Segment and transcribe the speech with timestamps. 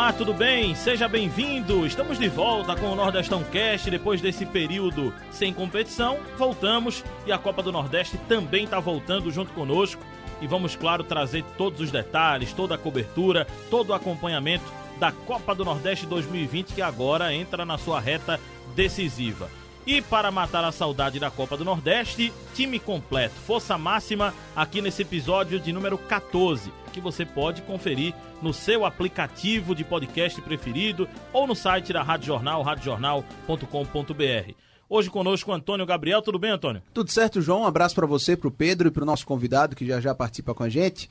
[0.00, 0.74] Olá, tudo bem?
[0.74, 1.84] Seja bem-vindo!
[1.84, 6.18] Estamos de volta com o Nordestão Cast depois desse período sem competição.
[6.38, 10.02] Voltamos e a Copa do Nordeste também está voltando junto conosco.
[10.40, 14.64] E vamos, claro, trazer todos os detalhes, toda a cobertura, todo o acompanhamento
[14.98, 18.40] da Copa do Nordeste 2020 que agora entra na sua reta
[18.74, 19.50] decisiva.
[19.86, 25.02] E para matar a saudade da Copa do Nordeste, time completo, força máxima aqui nesse
[25.02, 31.46] episódio de número 14, que você pode conferir no seu aplicativo de podcast preferido ou
[31.46, 34.54] no site da Rádio Jornal, radiojornal.com.br.
[34.88, 36.20] Hoje conosco Antônio Gabriel.
[36.20, 36.82] Tudo bem, Antônio?
[36.92, 37.62] Tudo certo, João.
[37.62, 40.12] Um abraço para você, para o Pedro e para o nosso convidado que já já
[40.14, 41.08] participa com a gente.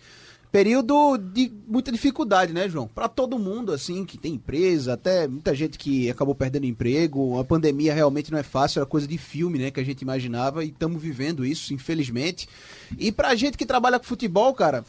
[0.51, 2.87] Período de muita dificuldade, né, João?
[2.87, 7.37] Para todo mundo, assim, que tem empresa, até muita gente que acabou perdendo emprego.
[7.37, 10.65] A pandemia realmente não é fácil, era coisa de filme, né, que a gente imaginava
[10.65, 12.49] e estamos vivendo isso, infelizmente.
[12.97, 14.83] E pra gente que trabalha com futebol, cara,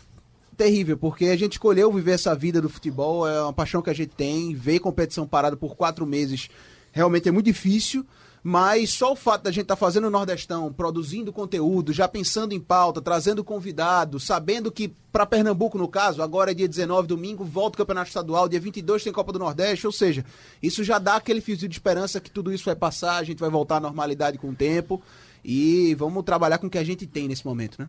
[0.56, 3.94] terrível, porque a gente escolheu viver essa vida do futebol, é uma paixão que a
[3.94, 6.48] gente tem, ver competição parada por quatro meses
[6.92, 8.04] realmente é muito difícil,
[8.42, 12.52] mas só o fato da gente estar tá fazendo o Nordestão, produzindo conteúdo, já pensando
[12.52, 17.44] em pauta, trazendo convidado, sabendo que para Pernambuco, no caso, agora é dia 19, domingo,
[17.44, 20.24] volta o Campeonato Estadual, dia 22 tem Copa do Nordeste, ou seja,
[20.62, 23.50] isso já dá aquele fiozinho de esperança que tudo isso vai passar, a gente vai
[23.50, 25.02] voltar à normalidade com o tempo
[25.44, 27.88] e vamos trabalhar com o que a gente tem nesse momento, né?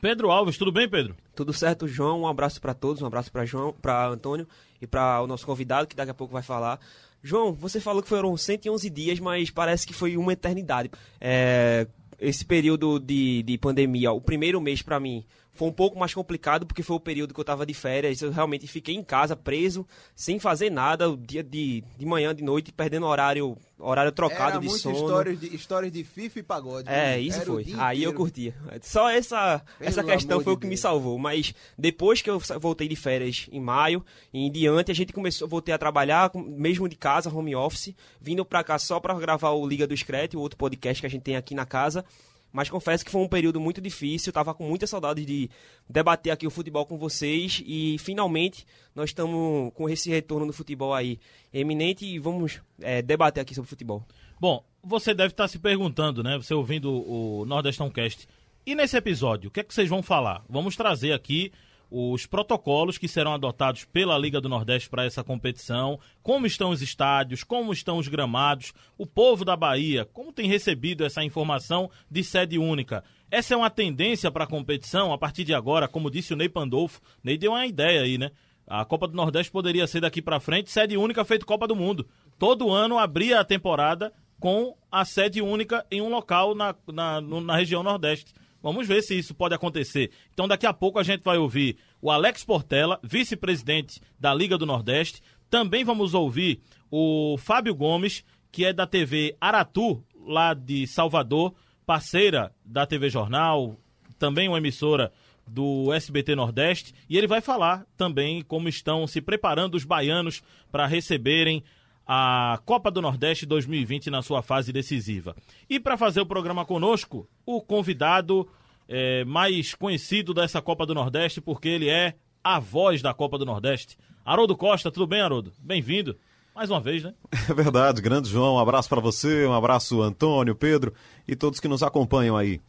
[0.00, 1.16] Pedro Alves, tudo bem, Pedro?
[1.34, 2.20] Tudo certo, João.
[2.20, 4.46] Um abraço para todos, um abraço para João, para Antônio
[4.80, 6.78] e para o nosso convidado que daqui a pouco vai falar.
[7.22, 10.90] João, você falou que foram 111 dias, mas parece que foi uma eternidade.
[11.20, 11.86] É,
[12.18, 15.24] esse período de, de pandemia, o primeiro mês para mim
[15.58, 18.22] foi um pouco mais complicado porque foi o período que eu estava de férias.
[18.22, 22.44] Eu realmente fiquei em casa, preso, sem fazer nada, o dia de, de manhã, de
[22.44, 24.94] noite, perdendo horário, horário trocado Era de sono.
[24.94, 26.88] Histórias de, histórias de FIFA e pagode.
[26.88, 27.20] É, né?
[27.20, 27.64] isso Era foi.
[27.76, 28.14] Aí eu inteiro.
[28.14, 28.54] curtia.
[28.82, 30.80] Só essa, Pelo essa questão foi o que me Deus.
[30.80, 31.18] salvou.
[31.18, 35.48] Mas depois que eu voltei de férias em maio, e em diante, a gente começou,
[35.48, 39.66] voltei a trabalhar, mesmo de casa, home office, vindo pra cá só pra gravar o
[39.66, 42.04] Liga do Screte, o outro podcast que a gente tem aqui na casa.
[42.52, 45.50] Mas confesso que foi um período muito difícil, tava com muita saudade de
[45.88, 48.64] debater aqui o futebol com vocês e finalmente
[48.94, 51.18] nós estamos com esse retorno do futebol aí
[51.52, 54.02] eminente e vamos é, debater aqui sobre futebol.
[54.40, 56.36] Bom, você deve estar se perguntando, né?
[56.36, 58.26] Você ouvindo o Nordestão Cast.
[58.64, 60.44] E nesse episódio, o que é que vocês vão falar?
[60.48, 61.52] Vamos trazer aqui
[61.90, 66.82] os protocolos que serão adotados pela Liga do Nordeste para essa competição, como estão os
[66.82, 72.22] estádios, como estão os gramados, o povo da Bahia, como tem recebido essa informação de
[72.22, 73.02] sede única.
[73.30, 76.48] Essa é uma tendência para a competição a partir de agora, como disse o Ney
[76.48, 77.00] Pandolfo.
[77.22, 78.30] Ney deu uma ideia aí, né?
[78.66, 82.06] A Copa do Nordeste poderia ser daqui para frente sede única feito Copa do Mundo.
[82.38, 87.56] Todo ano abria a temporada com a sede única em um local na, na, na
[87.56, 88.32] região Nordeste.
[88.62, 90.10] Vamos ver se isso pode acontecer.
[90.32, 94.66] Então, daqui a pouco a gente vai ouvir o Alex Portela, vice-presidente da Liga do
[94.66, 95.22] Nordeste.
[95.48, 96.60] Também vamos ouvir
[96.90, 101.54] o Fábio Gomes, que é da TV Aratu, lá de Salvador,
[101.86, 103.78] parceira da TV Jornal,
[104.18, 105.12] também uma emissora
[105.46, 110.86] do SBT Nordeste, e ele vai falar também como estão se preparando os baianos para
[110.86, 111.62] receberem
[112.10, 115.36] a Copa do Nordeste 2020 na sua fase decisiva.
[115.68, 118.48] E para fazer o programa conosco, o convidado
[118.88, 123.44] eh, mais conhecido dessa Copa do Nordeste, porque ele é a voz da Copa do
[123.44, 123.98] Nordeste.
[124.24, 125.52] Haroldo Costa, tudo bem, Haroldo?
[125.60, 126.16] Bem-vindo.
[126.54, 127.12] Mais uma vez, né?
[127.50, 130.92] É verdade, grande João, um abraço para você, um abraço Antônio, Pedro
[131.28, 132.60] e todos que nos acompanham aí.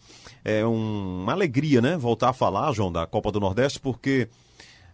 [0.44, 4.28] É um- uma alegria, né, voltar a falar, João, da Copa do Nordeste, porque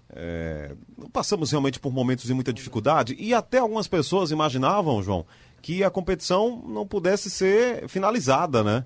[0.09, 0.75] é,
[1.11, 5.25] passamos realmente por momentos de muita dificuldade e até algumas pessoas imaginavam, João,
[5.61, 8.85] que a competição não pudesse ser finalizada, né?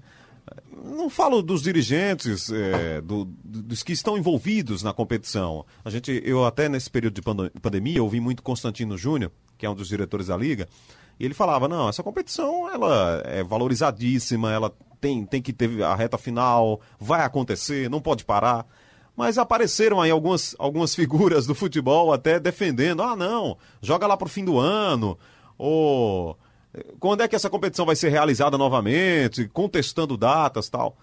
[0.83, 5.65] Não falo dos dirigentes, é, do- do- dos que estão envolvidos na competição.
[5.83, 9.75] A gente, eu até nesse período de pandemia ouvi muito Constantino Júnior, que é um
[9.75, 10.67] dos diretores da liga,
[11.19, 15.93] e ele falava: não, essa competição ela é valorizadíssima, ela tem, tem que ter a
[15.95, 18.65] reta final, vai acontecer, não pode parar.
[19.19, 24.29] Mas apareceram aí algumas, algumas figuras do futebol até defendendo: ah, não, joga lá pro
[24.29, 25.19] fim do ano,
[25.57, 26.37] ou
[27.01, 30.95] quando é que essa competição vai ser realizada novamente, contestando datas tal.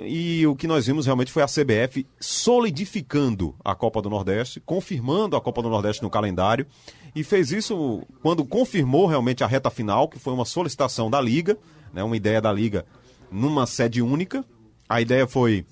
[0.00, 5.36] E o que nós vimos realmente foi a CBF solidificando a Copa do Nordeste, confirmando
[5.36, 6.66] a Copa do Nordeste no calendário,
[7.14, 11.58] e fez isso quando confirmou realmente a reta final, que foi uma solicitação da Liga,
[11.92, 12.86] né, uma ideia da Liga
[13.30, 14.42] numa sede única.
[14.88, 15.66] A ideia foi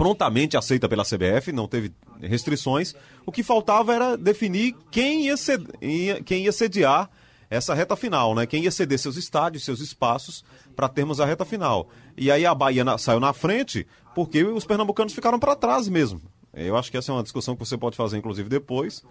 [0.00, 1.92] prontamente aceita pela CBF, não teve
[2.22, 2.94] restrições.
[3.26, 5.68] O que faltava era definir quem ia, ced-
[6.24, 7.10] quem ia sediar
[7.50, 8.46] essa reta final, né?
[8.46, 10.42] Quem ia ceder seus estádios, seus espaços
[10.74, 11.86] para termos a reta final.
[12.16, 16.22] E aí a Bahia na- saiu na frente porque os pernambucanos ficaram para trás mesmo.
[16.54, 19.04] Eu acho que essa é uma discussão que você pode fazer inclusive depois.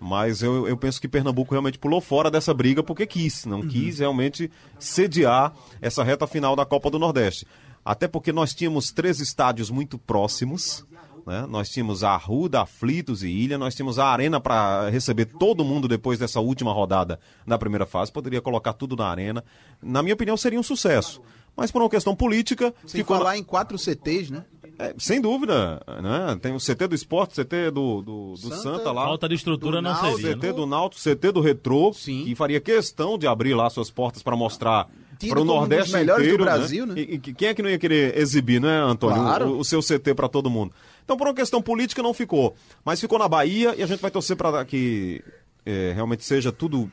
[0.00, 4.00] Mas eu, eu penso que Pernambuco realmente pulou fora dessa briga porque quis, não quis
[4.00, 7.46] realmente sediar essa reta final da Copa do Nordeste.
[7.84, 10.86] Até porque nós tínhamos três estádios muito próximos.
[11.26, 11.46] Né?
[11.48, 15.88] Nós tínhamos a Arruda, Aflitos e Ilha, nós tínhamos a Arena para receber todo mundo
[15.88, 19.42] depois dessa última rodada na primeira fase, poderia colocar tudo na Arena.
[19.82, 21.22] Na minha opinião, seria um sucesso.
[21.56, 22.74] Mas por uma questão política.
[22.84, 23.38] Sem ficou falar na...
[23.38, 24.44] em quatro CTs, né?
[24.76, 26.36] É, sem dúvida, né?
[26.42, 29.04] Tem o CT do esporte, CT do, do, do Santa, Santa, lá.
[29.04, 30.36] Falta de estrutura do não Náutico, seria.
[30.36, 30.52] CT né?
[30.52, 32.24] do Náutico, CT do Retrô, Sim.
[32.24, 34.88] que faria questão de abrir lá suas portas para mostrar
[35.24, 36.94] Tido para o como um dos Nordeste melhores do inteiro, Brasil, né?
[36.96, 39.48] E, e quem é que não ia querer exibir, né, Antônio, Claro.
[39.50, 40.72] o, o seu CT para todo mundo?
[41.04, 42.54] Então, por uma questão política, não ficou.
[42.84, 45.22] Mas ficou na Bahia e a gente vai torcer para que
[45.66, 46.90] é, realmente seja tudo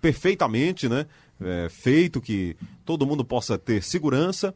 [0.00, 1.06] perfeitamente né,
[1.40, 4.54] é, feito, que todo mundo possa ter segurança.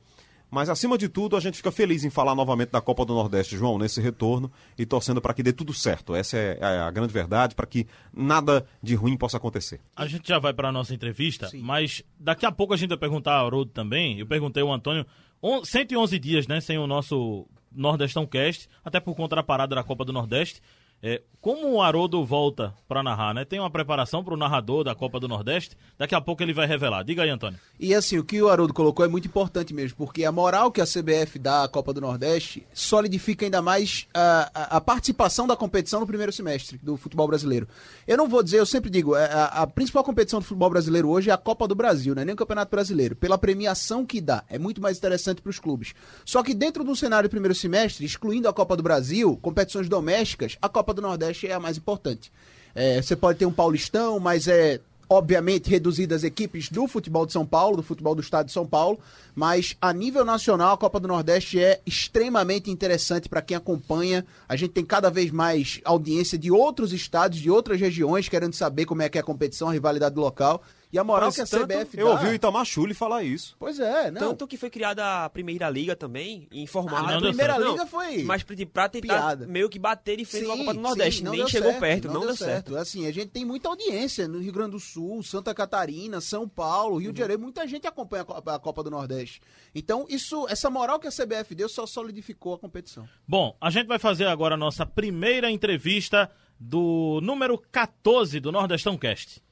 [0.51, 3.57] Mas, acima de tudo, a gente fica feliz em falar novamente da Copa do Nordeste,
[3.57, 6.15] João, nesse retorno e torcendo para que dê tudo certo.
[6.15, 9.81] Essa é a, a grande verdade, para que nada de ruim possa acontecer.
[9.97, 11.61] A gente já vai para a nossa entrevista, Sim.
[11.63, 14.19] mas daqui a pouco a gente vai perguntar a Haroldo também.
[14.21, 15.05] Eu perguntei ao Antônio,
[15.43, 19.83] on- 111 dias, né, sem o nosso Nordestão Cast, até por conta da parada da
[19.83, 20.63] Copa do Nordeste.
[21.03, 23.45] É, como o Haroldo volta para narrar, né?
[23.45, 25.77] Tem uma preparação para o narrador da Copa do Nordeste.
[25.97, 27.05] Daqui a pouco ele vai revelar.
[27.05, 27.61] Diga aí, Antônio.
[27.79, 30.81] E assim, o que o Haroldo colocou é muito importante mesmo, porque a moral que
[30.81, 35.55] a CBF dá à Copa do Nordeste solidifica ainda mais a, a- a participação da
[35.55, 37.69] competição no primeiro semestre do futebol brasileiro.
[38.09, 41.09] Eu não vou dizer, eu sempre digo, é, a, a principal competição do futebol brasileiro
[41.09, 44.21] hoje é a Copa do Brasil, não é nem o Campeonato Brasileiro, pela premiação que
[44.21, 44.43] dá.
[44.49, 45.95] É muito mais interessante para os clubes.
[46.25, 50.57] Só que dentro do cenário do primeiro semestre, excluindo a Copa do Brasil, competições domésticas,
[50.61, 52.33] a Copa do Nordeste é a mais importante.
[52.75, 57.47] É, você pode ter um Paulistão, mas é obviamente reduzidas equipes do futebol de São
[57.47, 58.99] Paulo, do futebol do estado de São Paulo,
[59.35, 64.27] mas a nível nacional a Copa do Nordeste é extremamente interessante para quem acompanha.
[64.49, 68.85] A gente tem cada vez mais audiência de outros estados, de outras regiões, querendo saber
[68.85, 70.63] como é que é a competição, a rivalidade local.
[70.93, 72.13] E a moral Mas que a tanto- CBF Eu dá...
[72.13, 73.57] ouvi o Itamar Chuli falar isso.
[73.59, 74.21] Pois é, não.
[74.21, 76.97] Tanto que foi criada a Primeira Liga também, em formato...
[77.09, 77.71] a não deu primeira certo.
[77.71, 79.47] liga foi Mas pra tentar piada.
[79.47, 81.19] meio que bater de frente com a Copa do Nordeste.
[81.19, 82.77] sim, não Nem deu chegou certo, perto, não, deu certo.
[82.77, 86.99] Assim, a gente tem muita audiência no Rio Grande do Sul, Santa Catarina, São Paulo,
[86.99, 89.41] Rio de Janeiro, muita gente acompanha a Copa, a Copa do Nordeste.
[89.75, 93.09] Então, isso, essa moral que a CBF deu só solidificou a competição.
[93.27, 98.97] Bom, a gente vai fazer agora a nossa primeira entrevista do número 14 do Nordestão
[98.97, 99.45] Cast.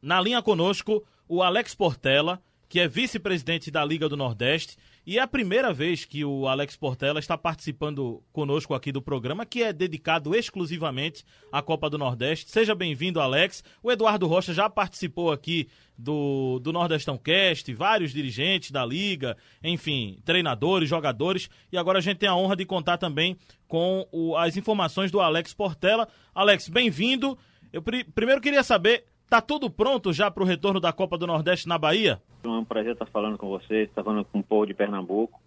[0.00, 5.20] Na linha conosco, o Alex Portela, que é vice-presidente da Liga do Nordeste, e é
[5.22, 9.72] a primeira vez que o Alex Portela está participando conosco aqui do programa, que é
[9.72, 12.50] dedicado exclusivamente à Copa do Nordeste.
[12.50, 13.64] Seja bem-vindo, Alex.
[13.82, 15.68] O Eduardo Rocha já participou aqui
[15.98, 22.18] do, do Nordestão Cast, vários dirigentes da Liga, enfim, treinadores, jogadores, e agora a gente
[22.18, 23.36] tem a honra de contar também
[23.66, 26.06] com o- as informações do Alex Portela.
[26.34, 27.36] Alex, bem-vindo.
[27.72, 31.26] Eu pri- primeiro queria saber, tá tudo pronto já para o retorno da Copa do
[31.26, 32.20] Nordeste na Bahia?
[32.44, 35.40] É um prazer estar falando com vocês, estar falando com o povo de Pernambuco.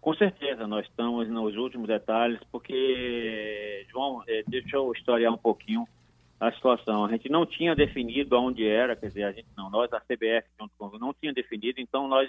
[0.00, 5.86] Com certeza, nós estamos nos últimos detalhes, porque, João, eh, deixa eu historiar um pouquinho
[6.40, 7.04] a situação.
[7.04, 10.44] A gente não tinha definido aonde era, quer dizer, a gente não, nós, a CBF,
[10.60, 12.28] junto com, não tinha definido, então nós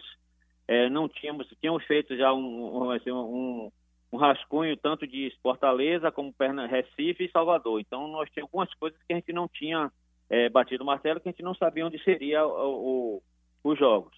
[0.68, 3.72] eh, não tínhamos, tínhamos feito já um, um, assim, um,
[4.14, 6.34] um rascunho tanto de Fortaleza como
[6.70, 7.80] Recife e Salvador.
[7.80, 9.92] Então nós tínhamos algumas coisas que a gente não tinha
[10.30, 13.18] eh, batido o martelo, que a gente não sabia onde seria o-
[13.64, 14.16] o- os jogos.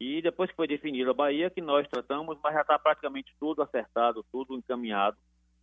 [0.00, 3.62] E depois que foi definido a Bahia, que nós tratamos, mas já está praticamente tudo
[3.62, 5.16] acertado, tudo encaminhado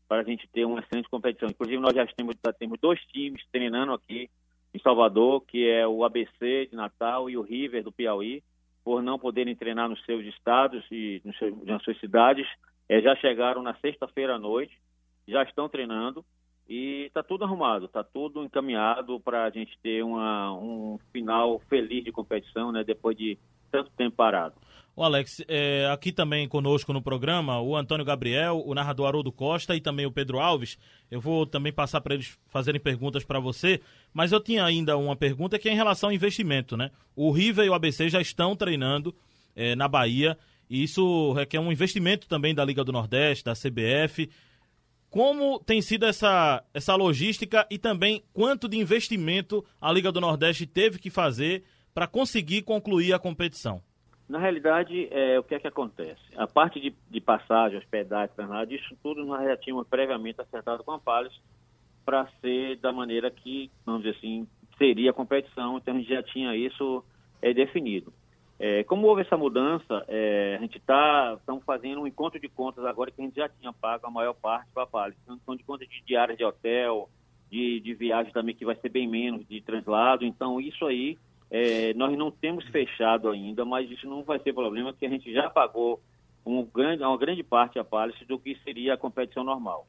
[0.08, 1.50] para a gente ter uma excelente competição.
[1.50, 4.30] Inclusive, nós já temos, já temos dois times treinando aqui
[4.74, 8.44] em Salvador, que é o ABC de Natal e o River do Piauí,
[8.84, 11.22] por não poderem treinar nos seus estados e
[11.66, 12.48] nas suas cidades.
[12.92, 14.78] Eh, já chegaram na sexta-feira à noite,
[15.26, 16.26] já estão treinando
[16.68, 22.04] e está tudo arrumado, está tudo encaminhado para a gente ter uma, um final feliz
[22.04, 22.84] de competição, né?
[22.84, 23.38] Depois de
[23.72, 24.56] tanto tempo parado.
[24.94, 29.74] O Alex, é, aqui também conosco no programa, o Antônio Gabriel, o narrador Haroldo Costa
[29.74, 30.78] e também o Pedro Alves.
[31.10, 33.80] Eu vou também passar para eles fazerem perguntas para você,
[34.14, 36.92] mas eu tinha ainda uma pergunta que é em relação ao investimento, né?
[37.16, 39.16] O River e o ABC já estão treinando
[39.56, 40.38] é, na Bahia
[40.72, 44.32] e isso requer um investimento também da Liga do Nordeste, da CBF.
[45.10, 50.66] Como tem sido essa, essa logística e também quanto de investimento a Liga do Nordeste
[50.66, 53.82] teve que fazer para conseguir concluir a competição?
[54.30, 56.22] Na realidade, é, o que é que acontece?
[56.38, 60.94] A parte de, de passagem, hospedagem, treinado, isso tudo nós já tínhamos previamente acertado com
[60.94, 61.36] a Palace
[62.06, 64.48] para ser da maneira que, vamos dizer assim,
[64.78, 67.04] seria a competição, então a gente já tinha isso
[67.42, 68.14] é, definido.
[68.64, 72.86] É, como houve essa mudança, é, a gente está estamos fazendo um encontro de contas
[72.86, 75.16] agora que a gente já tinha pago a maior parte para a Palio.
[75.28, 77.10] Então, de contas de diárias de hotel,
[77.50, 80.24] de, de viagem também, que vai ser bem menos de translado.
[80.24, 81.18] Então, isso aí,
[81.50, 85.34] é, nós não temos fechado ainda, mas isso não vai ser problema, porque a gente
[85.34, 86.00] já pagou
[86.46, 89.88] um grande, uma grande parte a Palace do que seria a competição normal.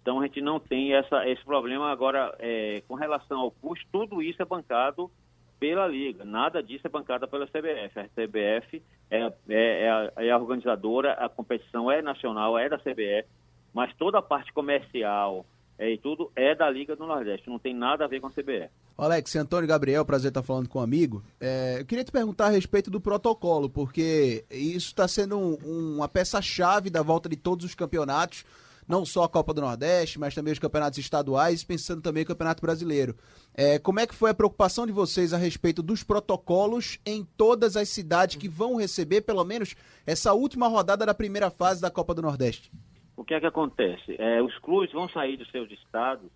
[0.00, 1.92] Então, a gente não tem essa, esse problema.
[1.92, 5.10] Agora, é, com relação ao custo, tudo isso é bancado
[5.58, 6.24] pela Liga.
[6.24, 7.98] Nada disso é bancada pela CBF.
[7.98, 12.78] A CBF é, é, é, a, é, a, organizadora, a competição é nacional, é da
[12.78, 13.26] CBF,
[13.72, 15.46] mas toda a parte comercial
[15.78, 17.48] é, e tudo é da Liga do Nordeste.
[17.48, 18.70] Não tem nada a ver com a CBF.
[18.96, 21.22] Alex, Antônio Gabriel, prazer estar falando com um amigo.
[21.40, 26.08] É, eu queria te perguntar a respeito do protocolo, porque isso está sendo um, uma
[26.08, 28.44] peça-chave da volta de todos os campeonatos
[28.88, 32.62] não só a Copa do Nordeste, mas também os campeonatos estaduais, pensando também no Campeonato
[32.62, 33.16] Brasileiro.
[33.58, 37.74] É, como é que foi a preocupação de vocês a respeito dos protocolos em todas
[37.74, 39.74] as cidades que vão receber, pelo menos,
[40.06, 42.70] essa última rodada da primeira fase da Copa do Nordeste?
[43.16, 44.14] O que é que acontece?
[44.18, 46.30] É, os clubes vão sair dos seus estados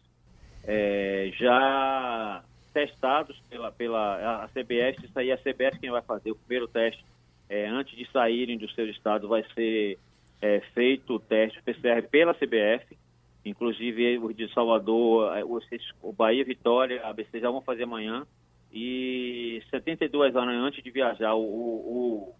[0.64, 6.30] é, já testados pela, pela a CBS, isso aí é a CBS quem vai fazer
[6.30, 7.04] o primeiro teste
[7.50, 9.98] é, antes de saírem do seu estado vai ser
[10.40, 12.96] é, feito o teste PCR pela CBF,
[13.44, 18.26] inclusive o de Salvador, é, o, Bahia Vitória, a ABC já vão fazer amanhã,
[18.72, 22.34] e 72 horas antes de viajar, o, o,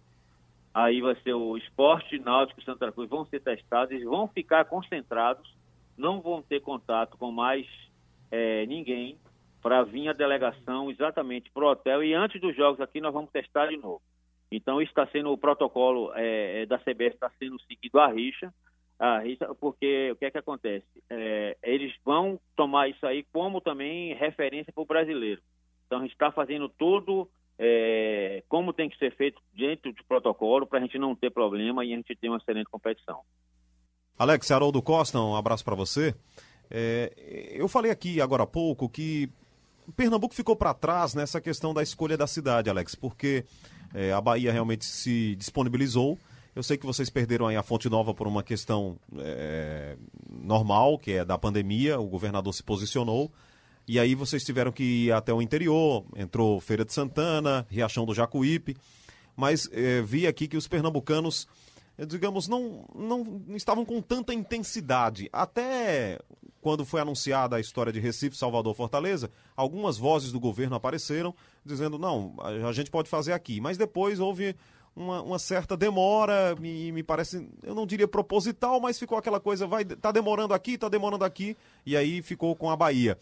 [0.73, 3.09] aí vai ser o Esporte Náutico e Santa Cruz.
[3.09, 5.53] Vão ser testados, eles vão ficar concentrados,
[5.97, 7.67] não vão ter contato com mais
[8.31, 9.17] é, ninguém
[9.61, 12.03] para vir a delegação exatamente para o hotel.
[12.03, 14.01] E antes dos jogos aqui nós vamos testar de novo.
[14.51, 18.53] Então, isso está sendo o protocolo é da CBS está sendo seguido à rixa,
[19.01, 20.85] à rixa, porque o que é que acontece?
[21.09, 25.41] É, eles vão tomar isso aí como também referência para o brasileiro.
[25.87, 27.27] Então, a gente está fazendo tudo
[27.57, 31.83] é, como tem que ser feito dentro do protocolo para a gente não ter problema
[31.83, 33.21] e a gente ter uma excelente competição.
[34.17, 36.13] Alex Haroldo Costa, um abraço para você.
[36.69, 37.11] É,
[37.53, 39.29] eu falei aqui agora há pouco que
[39.91, 43.45] Pernambuco ficou para trás nessa questão da escolha da cidade, Alex, porque
[43.93, 46.17] é, a Bahia realmente se disponibilizou.
[46.55, 49.95] Eu sei que vocês perderam aí a Fonte Nova por uma questão é,
[50.29, 53.31] normal, que é da pandemia, o governador se posicionou.
[53.87, 58.13] E aí vocês tiveram que ir até o interior, entrou Feira de Santana, Riachão do
[58.13, 58.75] Jacuípe.
[59.35, 61.47] Mas é, vi aqui que os pernambucanos,
[61.97, 65.29] é, digamos, não, não estavam com tanta intensidade.
[65.31, 66.19] Até
[66.61, 71.33] quando foi anunciada a história de Recife, Salvador, Fortaleza, algumas vozes do governo apareceram
[71.65, 73.59] dizendo, não, a gente pode fazer aqui.
[73.59, 74.55] Mas depois houve
[74.95, 79.65] uma, uma certa demora, me, me parece, eu não diria proposital, mas ficou aquela coisa,
[79.65, 81.55] vai, tá demorando aqui, tá demorando aqui,
[81.85, 83.17] e aí ficou com a Bahia.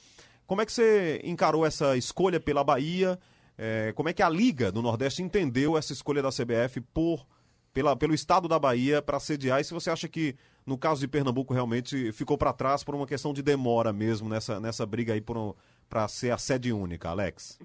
[0.48, 3.20] Como é que você encarou essa escolha pela Bahia?
[3.58, 7.26] É, como é que a Liga do Nordeste entendeu essa escolha da CBF por
[7.72, 9.60] pela, pelo estado da Bahia para sediar?
[9.60, 10.36] E se você acha que,
[10.66, 14.60] no caso de Pernambuco, realmente ficou para trás por uma questão de demora mesmo nessa,
[14.60, 15.22] nessa briga aí
[15.88, 17.60] para ser a sede única, Alex?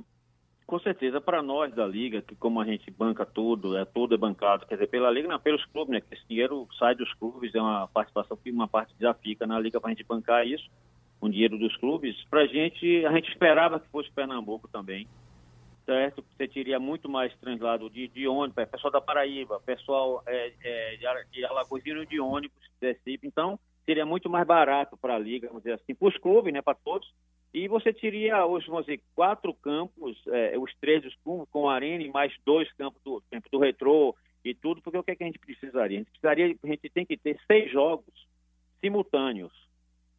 [0.66, 4.18] Com certeza, para nós da Liga, que como a gente banca tudo, é tudo é
[4.18, 6.00] bancado, quer dizer, pela Liga, não, pelos clubes, né?
[6.00, 9.58] Que esse dinheiro sai dos clubes, é uma participação que uma parte já fica na
[9.60, 10.68] Liga para a gente bancar isso,
[11.20, 12.16] com dinheiro dos clubes.
[12.30, 15.06] Para a gente, a gente esperava que fosse Pernambuco também
[15.84, 16.24] certo?
[16.36, 20.96] Você teria muito mais translado de, de ônibus, pessoal da Paraíba, pessoal é, é,
[21.30, 23.26] de Alagoas de ônibus, Recife.
[23.26, 26.62] Então, seria muito mais barato para a Liga, vamos dizer assim, para os clubes, né,
[26.62, 27.12] para todos.
[27.54, 32.02] E você teria, hoje, vamos dizer, quatro campos, é, os três dos clubes, com arena
[32.02, 34.12] e mais dois campos do, campo do retrô
[34.44, 35.98] e tudo, porque o que, é que a gente precisaria?
[35.98, 38.12] A gente precisaria, a gente tem que ter seis jogos
[38.80, 39.52] simultâneos,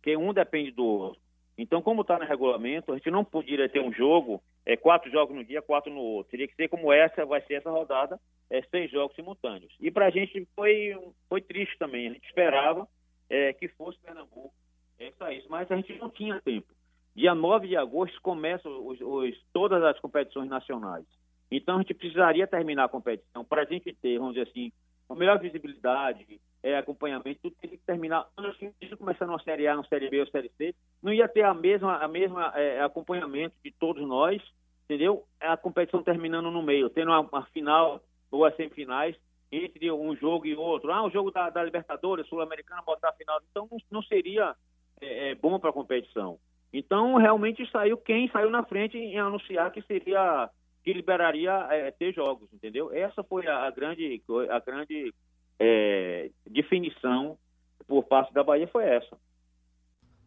[0.02, 1.22] que um depende do outro.
[1.58, 5.36] Então, como está no regulamento, a gente não poderia ter um jogo, é, quatro jogos
[5.36, 6.32] no dia, quatro no outro.
[6.32, 8.18] Teria que ser como essa, vai ser essa rodada,
[8.50, 9.76] é, seis jogos simultâneos.
[9.82, 12.08] E para a gente foi, foi triste também.
[12.08, 12.88] A gente esperava
[13.30, 14.54] é, que fosse Pernambuco
[14.98, 16.74] é, isso, mas a gente não tinha tempo.
[17.16, 21.06] Dia 9 de agosto começam os, os, todas as competições nacionais.
[21.50, 24.72] Então, a gente precisaria terminar a competição para a gente ter, vamos dizer assim,
[25.08, 29.76] a melhor visibilidade, é, acompanhamento, tudo tem que terminar antes de começar uma Série A,
[29.76, 30.74] uma Série B ou Série C.
[31.02, 34.42] Não ia ter a mesma, a mesma é, acompanhamento de todos nós,
[34.86, 35.24] entendeu?
[35.40, 39.16] A competição terminando no meio, tendo uma, uma final ou as semifinais
[39.52, 40.92] entre um jogo e outro.
[40.92, 43.40] Ah, o jogo da, da Libertadores, Sul-Americana, botar a final.
[43.52, 44.56] Então, não, não seria
[45.00, 46.40] é, é, bom para a competição.
[46.78, 50.50] Então, realmente saiu quem saiu na frente em anunciar que seria
[50.84, 52.94] que liberaria é, ter jogos, entendeu?
[52.94, 55.14] Essa foi a, grande a grande
[55.58, 57.38] é, definição
[57.88, 59.18] por parte da Bahia foi essa.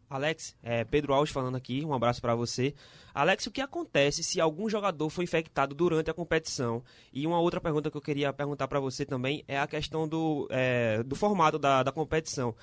[0.09, 2.73] Alex, é Pedro Alves falando aqui, um abraço para você.
[3.13, 6.83] Alex, o que acontece se algum jogador foi infectado durante a competição?
[7.13, 10.47] E uma outra pergunta que eu queria perguntar para você também é a questão do,
[10.49, 12.55] é, do formato da, da competição.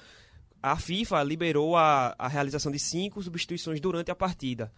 [0.67, 4.73] A FIFA liberou a, a realização de cinco substituições durante a partida.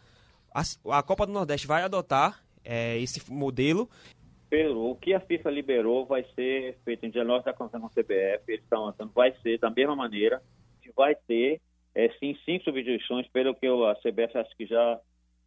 [0.54, 0.60] A,
[0.98, 3.88] a Copa do Nordeste vai adotar é, esse modelo
[4.74, 8.42] o que a FIFA liberou vai ser feito em diagnóstico da conversa com a CBF,
[8.48, 10.42] eles estão avançando, vai ser da mesma maneira,
[10.96, 11.60] vai ter
[11.94, 15.00] é, sim, cinco substituições, pelo que eu, a CBF acho que já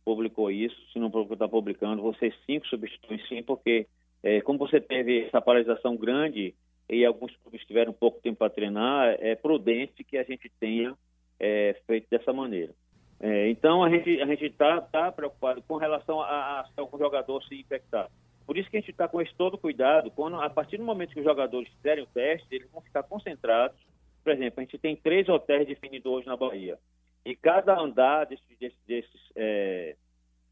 [0.04, 3.88] publicou isso, se não está publicando, você cinco substituições sim, porque
[4.24, 6.56] é, como você teve essa paralisação grande
[6.92, 10.94] e alguns clubes tiveram pouco tempo para treinar, é prudente que a gente tenha
[11.40, 12.74] é, feito dessa maneira.
[13.20, 16.98] É, então a gente a gente está tá preocupado com relação a, a, a um
[16.98, 18.10] jogador se infectar.
[18.46, 20.12] Por isso que a gente está com esse todo cuidado.
[20.12, 23.80] Quando, a partir do momento que os jogadores fizerem o teste, eles vão ficar concentrados
[24.24, 26.78] por exemplo, a gente tem três hotéis definidos hoje na Bahia.
[27.26, 29.96] E cada andar desse, desse, desses, é,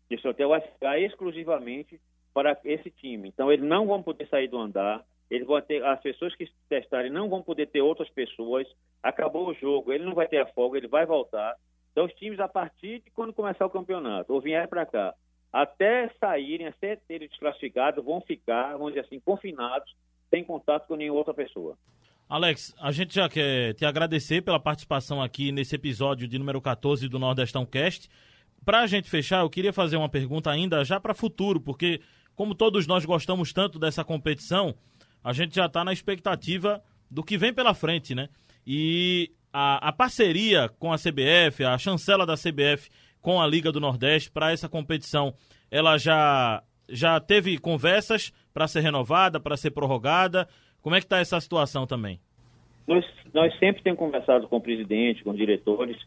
[0.09, 1.99] desse hotel vai ficar exclusivamente
[2.33, 3.27] para esse time.
[3.27, 5.03] Então, eles não vão poder sair do andar.
[5.29, 8.67] Eles vão ter, as pessoas que testarem não vão poder ter outras pessoas.
[9.03, 11.55] Acabou o jogo, ele não vai ter a folga, ele vai voltar.
[11.91, 15.13] Então, os times, a partir de quando começar o campeonato, ou vier para cá,
[15.51, 19.93] até saírem, até terem desclassificado, vão ficar, vamos dizer assim, confinados,
[20.29, 21.77] sem contato com nenhuma outra pessoa.
[22.27, 27.07] Alex, a gente já quer te agradecer pela participação aqui nesse episódio de número 14
[27.09, 28.07] do Nordestão Cast.
[28.63, 31.99] Para a gente fechar, eu queria fazer uma pergunta ainda já para futuro, porque
[32.35, 34.75] como todos nós gostamos tanto dessa competição,
[35.23, 38.29] a gente já está na expectativa do que vem pela frente, né?
[38.65, 42.89] E a, a parceria com a CBF, a chancela da CBF
[43.21, 45.33] com a Liga do Nordeste para essa competição,
[45.71, 50.47] ela já já teve conversas para ser renovada, para ser prorrogada.
[50.81, 52.19] Como é que está essa situação também?
[52.87, 55.97] Nós, nós sempre temos conversado com o presidente, com os diretores.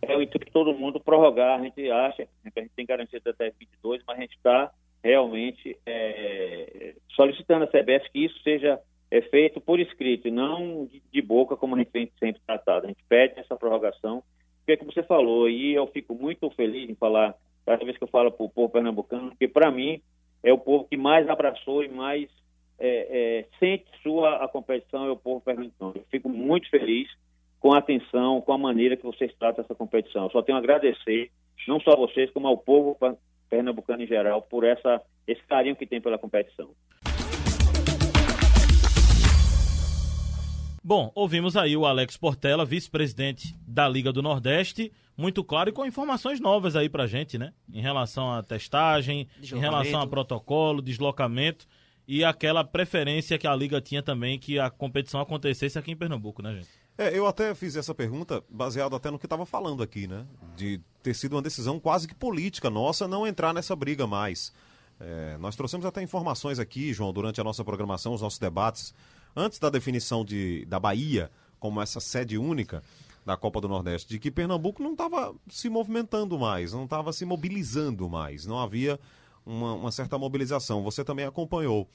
[0.00, 1.58] É o intuito de todo mundo prorrogar.
[1.58, 4.70] A gente acha a gente tem garantia até 22, mas a gente está
[5.02, 8.80] realmente é, solicitando à CBS que isso seja
[9.10, 12.86] é, feito por escrito e não de, de, boca, como a gente tem sempre tratado.
[12.86, 14.22] A gente pede essa prorrogação,
[14.58, 17.34] porque é que você falou, e eu fico muito feliz em falar,
[17.64, 20.00] cada vez que eu falo para o povo pernambucano, porque para mim
[20.42, 22.28] é o povo que mais abraçou e mais
[22.78, 22.88] é,
[23.40, 25.94] é, sente sua a competição é o povo pernambucano.
[25.96, 27.08] Eu fico muito feliz
[27.60, 30.24] com a atenção, com a maneira que vocês tratam essa competição.
[30.24, 31.30] Eu só tenho a agradecer,
[31.66, 32.96] não só a vocês, como ao povo
[33.48, 36.70] pernambucano em geral, por essa, esse carinho que tem pela competição.
[40.82, 45.84] Bom, ouvimos aí o Alex Portela, vice-presidente da Liga do Nordeste, muito claro e com
[45.84, 47.52] informações novas aí pra gente, né?
[47.70, 51.66] Em relação à testagem, em relação a protocolo, deslocamento
[52.06, 56.40] e aquela preferência que a Liga tinha também que a competição acontecesse aqui em Pernambuco,
[56.40, 56.68] né, gente?
[56.98, 60.26] É, eu até fiz essa pergunta baseado até no que estava falando aqui, né?
[60.56, 64.52] De ter sido uma decisão quase que política nossa não entrar nessa briga mais.
[64.98, 68.92] É, nós trouxemos até informações aqui, João, durante a nossa programação, os nossos debates,
[69.36, 71.30] antes da definição de, da Bahia
[71.60, 72.82] como essa sede única
[73.24, 77.24] da Copa do Nordeste, de que Pernambuco não estava se movimentando mais, não estava se
[77.24, 78.98] mobilizando mais, não havia
[79.46, 80.82] uma, uma certa mobilização.
[80.82, 81.88] Você também acompanhou.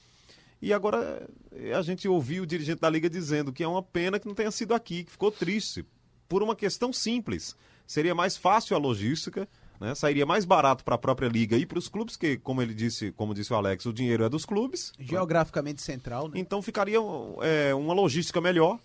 [0.60, 1.28] E agora
[1.76, 4.50] a gente ouviu o dirigente da Liga dizendo que é uma pena que não tenha
[4.50, 5.84] sido aqui, que ficou triste,
[6.28, 7.56] por uma questão simples.
[7.86, 9.46] Seria mais fácil a logística,
[9.78, 9.94] né?
[9.94, 13.12] sairia mais barato para a própria Liga e para os clubes, que, como ele disse,
[13.12, 14.92] como disse o Alex, o dinheiro é dos clubes.
[14.98, 16.34] Geograficamente central, né?
[16.38, 16.98] Então ficaria
[17.42, 18.78] é, uma logística melhor.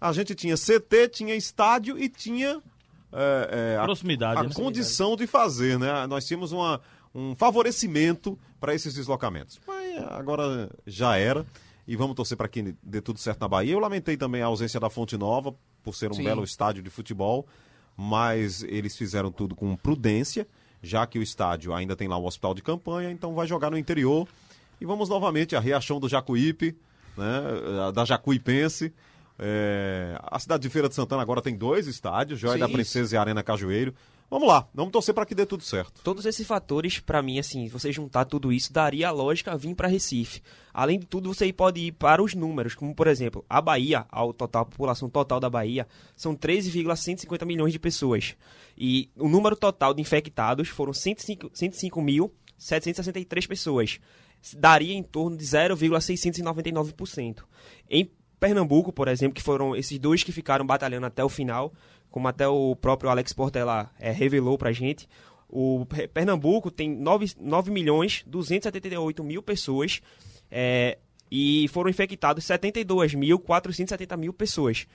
[0.00, 2.60] A gente tinha CT, tinha estádio e tinha
[3.14, 4.50] é, é, Proximidade, a, a né?
[4.52, 6.06] condição de fazer, né?
[6.06, 6.80] Nós tínhamos uma,
[7.14, 9.60] um favorecimento para esses deslocamentos.
[9.66, 11.44] Mas agora já era.
[11.86, 13.72] E vamos torcer para que dê tudo certo na Bahia.
[13.72, 16.24] Eu lamentei também a ausência da Fonte Nova, por ser um Sim.
[16.24, 17.46] belo estádio de futebol,
[17.96, 20.46] mas eles fizeram tudo com prudência,
[20.82, 23.76] já que o estádio ainda tem lá um hospital de campanha, então vai jogar no
[23.76, 24.26] interior.
[24.80, 26.76] E vamos novamente a Riachão do Jacuípe,
[27.16, 28.92] né, da Jacuipense.
[29.38, 33.06] É, a cidade de Feira de Santana agora tem dois estádios, Joia Sim, da Princesa
[33.06, 33.14] isso.
[33.14, 33.94] e Arena Cajueiro.
[34.34, 36.02] Vamos lá, vamos torcer para que dê tudo certo.
[36.02, 39.86] Todos esses fatores, para mim, assim, você juntar tudo isso, daria a lógica vir para
[39.86, 40.42] Recife.
[40.72, 44.32] Além de tudo, você pode ir para os números, como por exemplo, a Bahia, a,
[44.32, 48.34] total, a população total da Bahia, são 13,150 milhões de pessoas.
[48.76, 54.00] E o número total de infectados foram 105.763 pessoas.
[54.56, 57.44] Daria em torno de 0,699%.
[57.88, 58.10] Em
[58.44, 61.72] Pernambuco, por exemplo, que foram esses dois que ficaram batalhando até o final,
[62.14, 65.08] como até o próprio Alex Portela é, revelou pra gente,
[65.48, 70.00] o Pernambuco tem 9, 9 milhões 278 mil pessoas
[70.48, 70.96] é,
[71.28, 74.86] e foram infectados 72 mil 470 mil pessoas.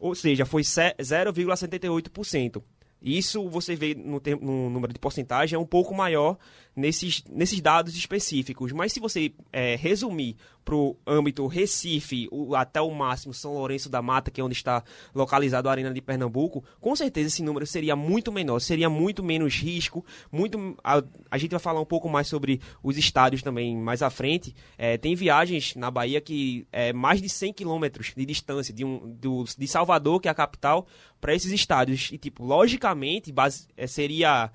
[0.00, 2.60] Ou seja, foi 0,78%.
[3.00, 6.36] Isso você vê no, no número de porcentagem é um pouco maior
[6.76, 8.72] nesses, nesses dados específicos.
[8.72, 13.88] Mas se você é, resumir para o âmbito Recife, o, até o máximo São Lourenço
[13.90, 14.82] da Mata, que é onde está
[15.14, 19.54] localizado a Arena de Pernambuco, com certeza esse número seria muito menor, seria muito menos
[19.56, 20.04] risco.
[20.32, 24.08] muito A, a gente vai falar um pouco mais sobre os estádios também mais à
[24.08, 24.54] frente.
[24.78, 29.14] É, tem viagens na Bahia que é mais de 100 quilômetros de distância de, um,
[29.20, 30.86] do, de Salvador, que é a capital,
[31.20, 32.10] para esses estádios.
[32.10, 34.50] E, tipo, logicamente, base, é, seria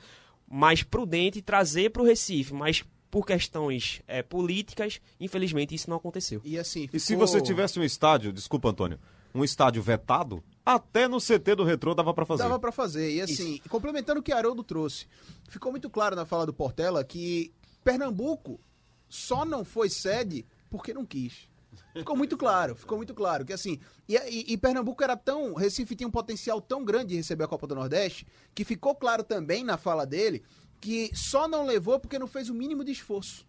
[0.50, 6.42] mais prudente trazer para o Recife, mas por questões é, políticas, infelizmente isso não aconteceu.
[6.44, 6.98] E assim, ficou...
[6.98, 9.00] e se você tivesse um estádio, desculpa Antônio,
[9.34, 12.44] um estádio vetado, até no CT do Retrô dava para fazer.
[12.44, 13.12] Dava para fazer.
[13.12, 13.70] E assim, Isso.
[13.70, 15.08] complementando o que Haroldo trouxe,
[15.50, 17.52] ficou muito claro na fala do Portela que
[17.84, 18.60] Pernambuco
[19.08, 21.49] só não foi sede porque não quis.
[21.94, 23.46] Ficou muito claro, ficou muito claro.
[23.46, 25.54] Que assim, e, e, e, Pernambuco era tão.
[25.54, 29.24] Recife tinha um potencial tão grande de receber a Copa do Nordeste, que ficou claro
[29.24, 30.44] também na fala dele
[30.80, 33.46] que só não levou porque não fez o mínimo de esforço.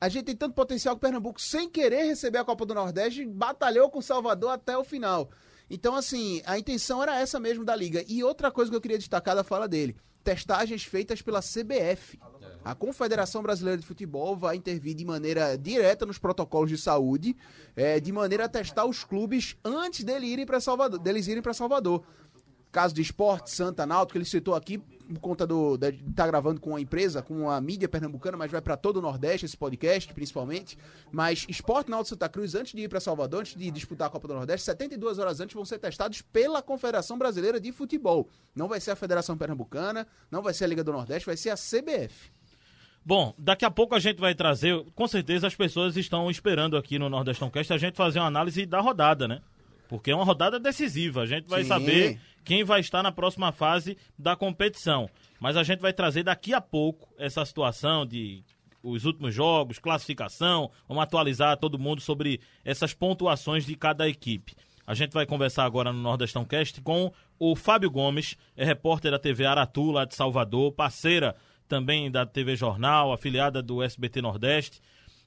[0.00, 3.90] A gente tem tanto potencial que Pernambuco, sem querer receber a Copa do Nordeste, batalhou
[3.90, 5.30] com Salvador até o final.
[5.68, 8.02] Então, assim, a intenção era essa mesmo da liga.
[8.08, 12.18] E outra coisa que eu queria destacar da fala dele: testagens feitas pela CBF.
[12.64, 17.34] A Confederação Brasileira de Futebol vai intervir de maneira direta nos protocolos de saúde,
[17.74, 22.04] é, de maneira a testar os clubes antes dele irem Salvador, deles irem para Salvador.
[22.70, 24.80] Caso de esporte, Santa Náutico, ele citou aqui,
[25.14, 25.76] por conta do.
[25.76, 28.98] De estar tá gravando com uma empresa, com a mídia pernambucana, mas vai para todo
[28.98, 30.78] o Nordeste esse podcast, principalmente.
[31.10, 34.28] Mas Esporte Náutico Santa Cruz, antes de ir para Salvador, antes de disputar a Copa
[34.28, 38.28] do Nordeste, 72 horas antes vão ser testados pela Confederação Brasileira de Futebol.
[38.54, 41.50] Não vai ser a Federação Pernambucana, não vai ser a Liga do Nordeste, vai ser
[41.50, 42.30] a CBF.
[43.04, 46.98] Bom, daqui a pouco a gente vai trazer, com certeza as pessoas estão esperando aqui
[46.98, 49.40] no Nordestão Cast a gente fazer uma análise da rodada, né?
[49.90, 51.68] Porque é uma rodada decisiva, a gente vai Sim.
[51.68, 55.10] saber quem vai estar na próxima fase da competição.
[55.40, 58.44] Mas a gente vai trazer daqui a pouco essa situação de
[58.84, 64.54] os últimos jogos, classificação, vamos atualizar todo mundo sobre essas pontuações de cada equipe.
[64.86, 69.18] A gente vai conversar agora no Nordestão Cast com o Fábio Gomes, é repórter da
[69.18, 71.34] TV Aratu, lá de Salvador, parceira
[71.66, 74.80] também da TV Jornal, afiliada do SBT Nordeste.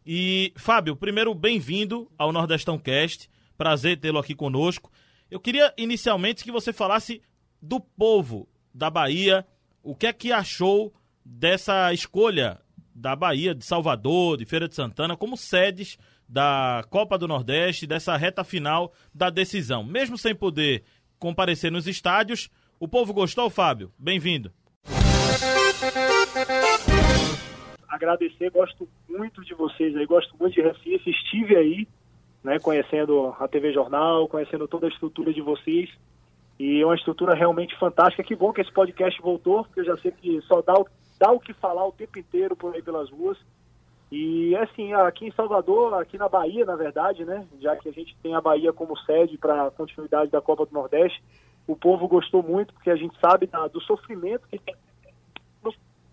[0.05, 3.29] E, Fábio, primeiro, bem-vindo ao Nordestão Cast.
[3.57, 4.91] Prazer tê-lo aqui conosco.
[5.29, 7.21] Eu queria inicialmente que você falasse
[7.61, 9.45] do povo da Bahia,
[9.81, 12.59] o que é que achou dessa escolha
[12.93, 18.15] da Bahia, de Salvador, de Feira de Santana, como sedes da Copa do Nordeste, dessa
[18.17, 19.83] reta final da decisão.
[19.83, 20.83] Mesmo sem poder
[21.17, 23.91] comparecer nos estádios, o povo gostou, Fábio?
[23.97, 24.51] Bem-vindo
[28.03, 31.87] agradecer, gosto muito de vocês aí, gosto muito de Recife, estive aí,
[32.43, 35.89] né, conhecendo a TV Jornal, conhecendo toda a estrutura de vocês,
[36.59, 38.23] e é uma estrutura realmente fantástica.
[38.23, 40.85] Que bom que esse podcast voltou, porque eu já sei que só dá o,
[41.19, 43.37] dá o que falar o tempo inteiro por aí pelas ruas.
[44.11, 48.15] E assim, aqui em Salvador, aqui na Bahia, na verdade, né, já que a gente
[48.21, 51.23] tem a Bahia como sede para a continuidade da Copa do Nordeste,
[51.65, 54.75] o povo gostou muito, porque a gente sabe da, do sofrimento que tem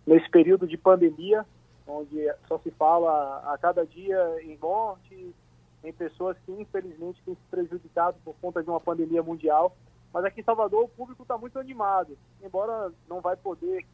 [0.07, 1.45] nesse período de pandemia,
[1.87, 5.35] onde só se fala a cada dia em morte,
[5.83, 9.75] em pessoas que infelizmente têm se prejudicado por conta de uma pandemia mundial.
[10.13, 13.87] Mas aqui em Salvador o público está muito animado, embora não vai poder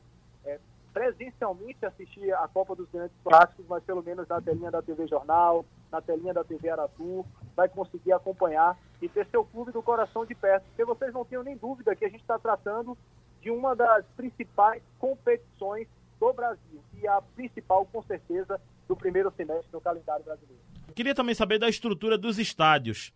[0.44, 0.58] é,
[0.92, 5.64] presencialmente assistir a Copa dos Grandes Clássicos, mas pelo menos na telinha da TV Jornal,
[5.92, 10.34] na telinha da TV Aratu, vai conseguir acompanhar e ter seu clube do coração de
[10.34, 10.64] perto.
[10.68, 12.96] Porque vocês não tenham nem dúvida que a gente está tratando
[13.42, 15.86] de uma das principais competições
[16.18, 20.75] do Brasil e a principal, com certeza, do primeiro semestre do calendário brasileiro.
[20.96, 23.12] Queria também saber da estrutura dos estádios.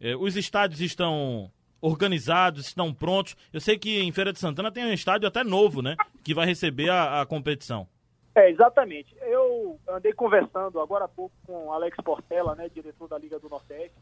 [0.00, 3.36] Eh, os estádios estão organizados, estão prontos.
[3.52, 5.96] Eu sei que em Feira de Santana tem um estádio até novo, né?
[6.22, 7.88] Que vai receber a, a competição.
[8.36, 9.16] É, exatamente.
[9.20, 13.96] Eu andei conversando agora há pouco com Alex Portela, né, diretor da Liga do Nordeste,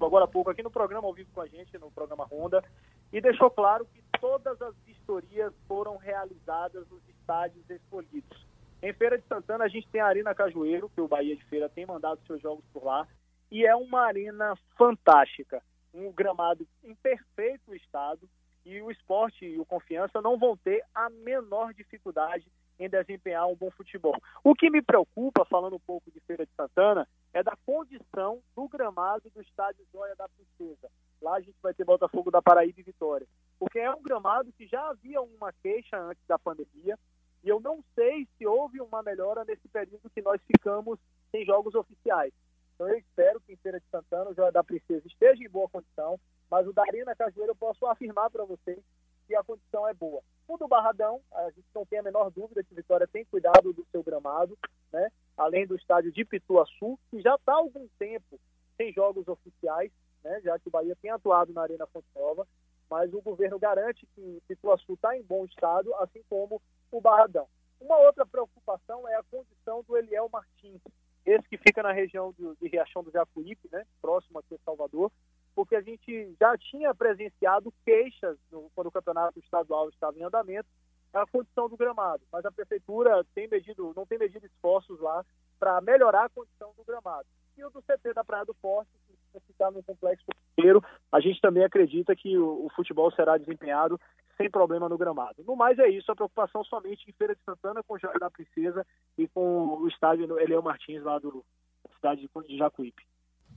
[0.00, 2.64] agora há pouco aqui no programa ao vivo com a gente, no programa Ronda,
[3.12, 8.47] e deixou claro que todas as vistorias foram realizadas nos estádios escolhidos.
[8.80, 11.68] Em Feira de Santana a gente tem a Arena Cajueiro, que o Bahia de Feira
[11.68, 13.08] tem mandado seus jogos por lá,
[13.50, 15.60] e é uma arena fantástica,
[15.92, 18.28] um gramado em perfeito estado,
[18.64, 22.46] e o esporte e o confiança não vão ter a menor dificuldade
[22.78, 24.14] em desempenhar um bom futebol.
[24.44, 28.68] O que me preocupa, falando um pouco de Feira de Santana, é da condição do
[28.68, 30.88] gramado do estádio Joia da Princesa.
[31.20, 33.26] Lá a gente vai ter Botafogo da Paraíba e Vitória.
[33.58, 36.96] Porque é um gramado que já havia uma queixa antes da pandemia,
[37.42, 40.98] e eu não sei se houve uma melhora nesse período que nós ficamos
[41.30, 42.32] sem jogos oficiais.
[42.74, 45.68] Então eu espero que em Feira de Santana o Joia da Princesa esteja em boa
[45.68, 46.18] condição,
[46.50, 48.78] mas o da Arena Cajueiro eu posso afirmar para vocês
[49.26, 50.22] que a condição é boa.
[50.48, 53.84] O do Barradão, a gente não tem a menor dúvida que Vitória tem cuidado do
[53.92, 54.56] seu gramado,
[54.90, 55.10] né?
[55.36, 58.40] além do estádio de Pituaçu, que já está há algum tempo
[58.76, 59.92] sem jogos oficiais,
[60.24, 60.40] né?
[60.40, 62.46] já que o Bahia tem atuado na Arena Fonte Nova,
[62.88, 67.46] mas o governo garante que Pituaçu está em bom estado, assim como o Barradão.
[67.80, 70.80] Uma outra preocupação é a condição do Eliel Martins,
[71.24, 75.12] esse que fica na região de, Riachão do Jacuípe, né, próximo aqui a Salvador,
[75.54, 80.68] porque a gente já tinha presenciado queixas no, quando o campeonato estadual estava em andamento,
[81.12, 85.24] a condição do gramado, mas a prefeitura tem medido, não tem medido esforços lá
[85.58, 87.26] para melhorar a condição do gramado.
[87.56, 88.90] E o do CT da Praia do Forte,
[89.32, 94.00] que ficar no complexo inteiro, a gente também acredita que o, o futebol será desempenhado
[94.38, 95.44] sem problema no gramado.
[95.44, 98.30] No mais é isso, a preocupação somente em Feira de Santana com o Jardim da
[98.30, 98.86] Princesa
[99.18, 101.44] e com o estádio Eliel Martins lá do
[101.84, 103.02] da cidade de Jacuípe.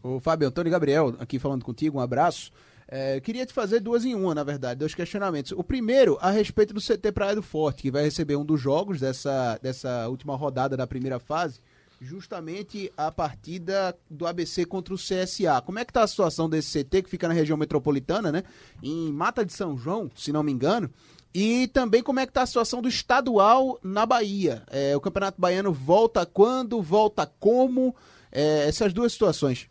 [0.04, 2.52] O Fábio Antônio Gabriel, aqui falando contigo, um abraço.
[2.88, 5.52] É, queria te fazer duas em uma, na verdade, dois questionamentos.
[5.52, 9.00] O primeiro, a respeito do CT Praia do Forte, que vai receber um dos jogos
[9.00, 11.62] dessa, dessa última rodada da primeira fase,
[12.02, 15.62] justamente a partida do ABC contra o CSA.
[15.64, 18.44] Como é que tá a situação desse CT, que fica na região metropolitana, né?
[18.82, 20.90] Em Mata de São João, se não me engano.
[21.34, 24.64] E também como é que tá a situação do estadual na Bahia.
[24.70, 27.96] É, o Campeonato Baiano volta quando, volta como?
[28.32, 29.70] É, essas duas situações.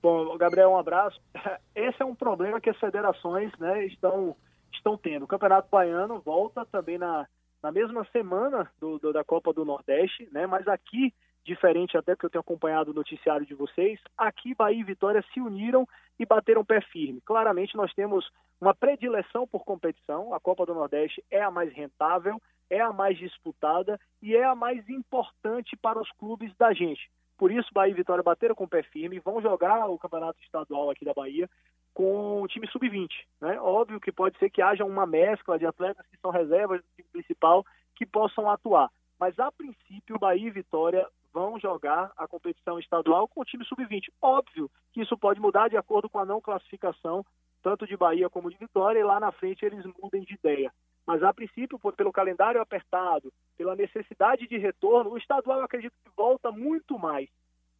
[0.00, 1.20] Bom, Gabriel, um abraço.
[1.74, 4.36] Esse é um problema que as federações né, estão,
[4.72, 5.24] estão tendo.
[5.24, 7.26] O Campeonato Baiano volta também na,
[7.62, 10.46] na mesma semana do, do, da Copa do Nordeste, né?
[10.46, 14.84] Mas aqui, diferente até que eu tenho acompanhado o noticiário de vocês, aqui Bahia e
[14.84, 15.86] Vitória se uniram
[16.18, 17.20] e bateram pé firme.
[17.20, 20.32] Claramente nós temos uma predileção por competição.
[20.32, 24.54] A Copa do Nordeste é a mais rentável, é a mais disputada e é a
[24.54, 27.10] mais importante para os clubes da gente.
[27.36, 31.04] Por isso, Bahia e Vitória bateram com pé firme, vão jogar o campeonato estadual aqui
[31.04, 31.50] da Bahia
[31.92, 33.08] com o time sub-20.
[33.40, 33.60] Né?
[33.60, 37.08] Óbvio que pode ser que haja uma mescla de atletas que são reservas do time
[37.12, 37.64] principal
[37.96, 38.88] que possam atuar.
[39.18, 44.10] Mas, a princípio, Bahia e Vitória vão jogar a competição estadual com o time sub-20.
[44.20, 47.24] Óbvio que isso pode mudar de acordo com a não classificação,
[47.62, 50.72] tanto de Bahia como de Vitória, e lá na frente eles mudem de ideia.
[51.06, 56.10] Mas, a princípio, pelo calendário apertado, pela necessidade de retorno, o estadual eu acredito que
[56.16, 57.28] volta muito mais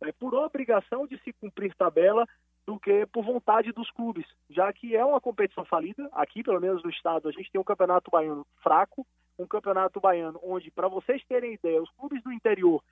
[0.01, 2.27] né, por obrigação de se cumprir tabela
[2.67, 6.09] do que por vontade dos clubes, já que é uma competição falida.
[6.13, 9.07] Aqui, pelo menos no estado, a gente tem um campeonato baiano fraco,
[9.39, 12.83] um campeonato baiano onde, para vocês terem ideia, os clubes do interior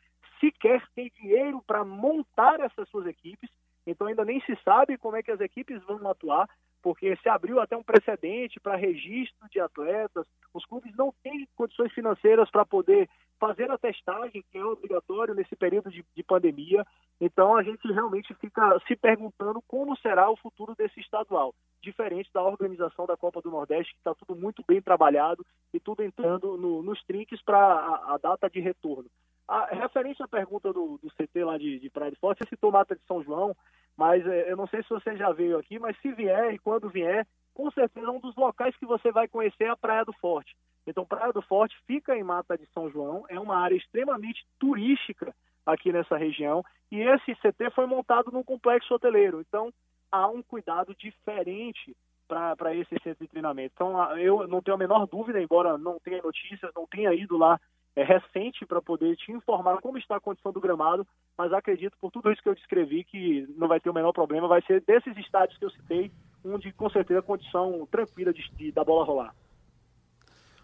[0.41, 3.51] sequer têm dinheiro para montar essas suas equipes,
[3.87, 6.49] então ainda nem se sabe como é que as equipes vão atuar
[6.83, 11.93] porque se abriu até um precedente para registro de atletas, os clubes não têm condições
[11.93, 16.87] financeiras para poder fazer a testagem, que é obrigatório nesse período de, de, pandemia.
[17.21, 22.43] Então a gente realmente fica se perguntando como será o futuro desse estadual, diferente da
[22.43, 26.83] organização da Copa do Nordeste, que está tudo muito bem trabalhado e tudo entrando no,
[26.83, 29.09] nos trinques para a, a, data de retorno.
[29.51, 32.71] A referência à pergunta do, do CT lá de, de Praia de Forte, você citou
[32.71, 33.53] Mata de São João,
[33.97, 36.89] mas é, eu não sei se você já veio aqui, mas se vier e quando
[36.89, 40.57] vier, com certeza um dos locais que você vai conhecer é a Praia do Forte.
[40.87, 45.35] Então, Praia do Forte fica em Mata de São João, é uma área extremamente turística
[45.67, 49.41] aqui nessa região, e esse CT foi montado num complexo hoteleiro.
[49.41, 49.73] Então,
[50.13, 51.97] há um cuidado diferente
[52.29, 53.73] para esse centro de treinamento.
[53.75, 57.61] Então, eu não tenho a menor dúvida, embora não tenha notícias, não tenha ido lá
[58.01, 62.11] é, recente para poder te informar como está a condição do gramado, mas acredito, por
[62.11, 64.49] tudo isso que eu descrevi, que não vai ter o menor problema.
[64.49, 66.11] Vai ser desses estádios que eu citei,
[66.45, 69.35] um de com certeza condição tranquila de, de da bola rolar.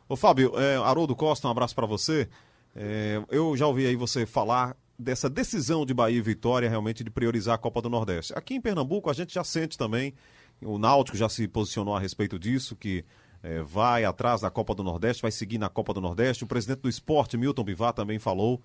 [0.08, 2.28] Ô Fábio, é, Haroldo Costa, um abraço para você.
[2.74, 7.10] É, eu já ouvi aí você falar dessa decisão de Bahia e Vitória realmente de
[7.10, 8.32] priorizar a Copa do Nordeste.
[8.34, 10.14] Aqui em Pernambuco a gente já sente também,
[10.62, 13.04] o Náutico já se posicionou a respeito disso, que
[13.46, 16.42] é, vai atrás da Copa do Nordeste, vai seguir na Copa do Nordeste.
[16.42, 18.60] O presidente do esporte, Milton Bivar, também falou.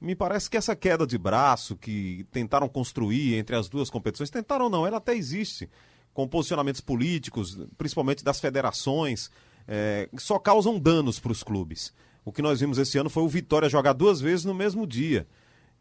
[0.00, 4.70] Me parece que essa queda de braço que tentaram construir entre as duas competições, tentaram
[4.70, 5.68] não, ela até existe,
[6.14, 9.30] com posicionamentos políticos, principalmente das federações,
[9.68, 11.92] é, só causam danos para os clubes.
[12.24, 15.26] O que nós vimos esse ano foi o Vitória jogar duas vezes no mesmo dia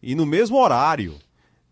[0.04, 1.18] e no mesmo horário.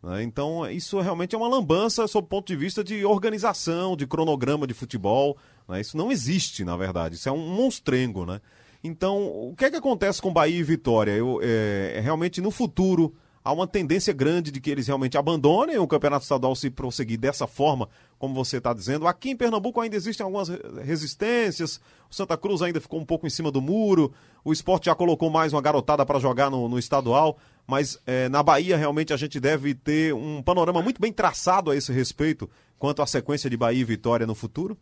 [0.02, 0.24] Né?
[0.24, 4.66] Então, isso realmente é uma lambança sob o ponto de vista de organização, de cronograma
[4.66, 5.38] de futebol.
[5.70, 5.80] Né?
[5.80, 7.16] Isso não existe, na verdade.
[7.16, 8.42] Isso é um monstrengo, né?
[8.84, 11.12] Então, o que é que acontece com Bahia e Vitória?
[11.12, 15.88] Eu, é, realmente, no futuro, há uma tendência grande de que eles realmente abandonem o
[15.88, 19.06] Campeonato Estadual se prosseguir dessa forma, como você está dizendo.
[19.06, 20.50] Aqui em Pernambuco ainda existem algumas
[20.84, 21.80] resistências,
[22.10, 24.14] o Santa Cruz ainda ficou um pouco em cima do muro,
[24.46, 28.42] o esporte já colocou mais uma garotada para jogar no, no estadual, mas é, na
[28.42, 33.02] Bahia realmente a gente deve ter um panorama muito bem traçado a esse respeito quanto
[33.02, 34.78] à sequência de Bahia e Vitória no futuro?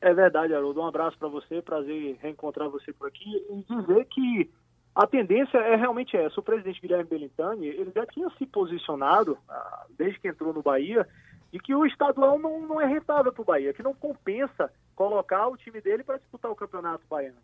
[0.00, 0.80] É verdade, Haroldo.
[0.80, 4.50] Um abraço para você, prazer reencontrar você por aqui e dizer que
[4.94, 6.40] a tendência é realmente essa.
[6.40, 11.06] O presidente Guilherme Belintani, ele já tinha se posicionado, ah, desde que entrou no Bahia,
[11.52, 15.48] de que o estadual não, não é rentável para o Bahia, que não compensa colocar
[15.48, 17.38] o time dele para disputar o campeonato baiano.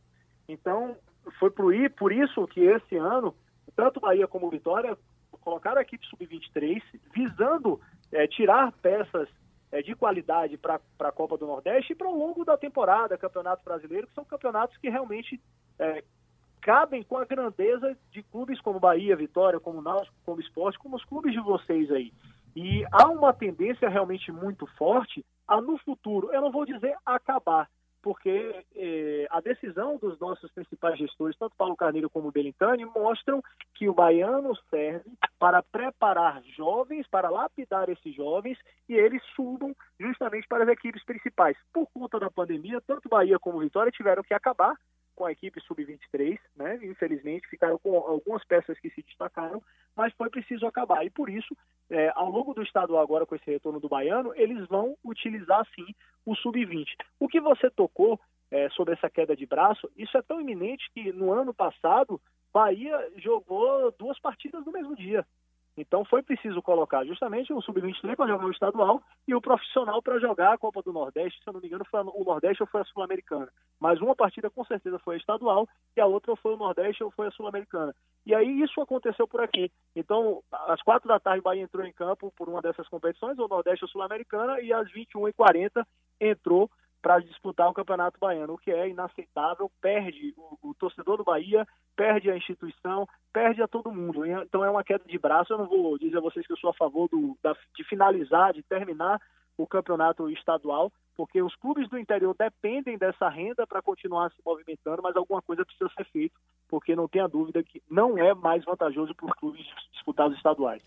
[0.49, 0.97] Então,
[1.39, 3.35] foi por, isso que esse ano,
[3.75, 4.97] tanto Bahia como Vitória
[5.41, 6.83] colocaram a equipe sub-23,
[7.15, 7.81] visando
[8.13, 9.29] é, tirar peças
[9.77, 13.63] é, de qualidade para a Copa do Nordeste e para o longo da temporada, Campeonato
[13.63, 15.39] Brasileiro, que são campeonatos que realmente
[15.79, 16.03] é,
[16.63, 21.05] cabem com a grandeza de clubes como Bahia, Vitória, como Náutico, como Esporte, como os
[21.05, 22.11] clubes de vocês aí.
[22.55, 27.69] E há uma tendência realmente muito forte a no futuro, eu não vou dizer acabar,
[28.07, 33.43] porque eh, a decisão dos nossos principais gestores, tanto Paulo Carneiro como Belintani, mostram
[33.75, 38.57] que o baiano serve para preparar jovens, para lapidar esses jovens
[38.89, 41.57] e eles subam justamente para as equipes principais.
[41.73, 44.77] Por conta da pandemia, tanto Bahia como Vitória tiveram que acabar
[45.17, 46.79] com a equipe sub-23, né?
[46.83, 49.63] Infelizmente ficaram com algumas peças que se destacaram,
[49.97, 51.05] mas foi preciso acabar.
[51.05, 51.57] E por isso,
[51.91, 55.87] é, ao longo do estadual agora com esse retorno do baiano, eles vão utilizar sim
[56.25, 56.87] o sub-20.
[57.19, 61.13] O que você tocou é, sobre essa queda de braço, isso é tão iminente que
[61.13, 62.21] no ano passado
[62.53, 65.27] Bahia jogou duas partidas no mesmo dia.
[65.77, 70.19] Então foi preciso colocar justamente o sub-23 para jogar o estadual e o profissional para
[70.19, 71.43] jogar a Copa do Nordeste.
[71.43, 73.49] Se eu não me engano, foi o Nordeste ou foi a Sul-Americana.
[73.79, 77.11] Mas uma partida com certeza foi a estadual e a outra foi o Nordeste ou
[77.11, 77.95] foi a Sul-Americana.
[78.25, 79.71] E aí isso aconteceu por aqui.
[79.95, 83.49] Então, às quatro da tarde, o Bahia entrou em campo por uma dessas competições, ou
[83.49, 85.87] Nordeste ou Sul-Americana, e às 21h40
[86.21, 86.69] entrou
[87.07, 91.65] para disputar o Campeonato Baiano, o que é inaceitável, perde o, o, torcedor do Bahia,
[91.95, 94.27] perde a instituição, perde a todo mundo.
[94.27, 95.53] Então é uma queda de braço.
[95.53, 98.53] Eu não vou dizer a vocês que eu sou a favor do, da, de finalizar,
[98.53, 99.21] de terminar
[99.57, 105.01] o campeonato estadual, porque os clubes do interior dependem dessa renda para continuar se movimentando,
[105.01, 106.35] mas alguma coisa precisa ser feita,
[106.69, 110.83] porque não tenha dúvida que não é mais vantajoso para os clubes disputar os estaduais.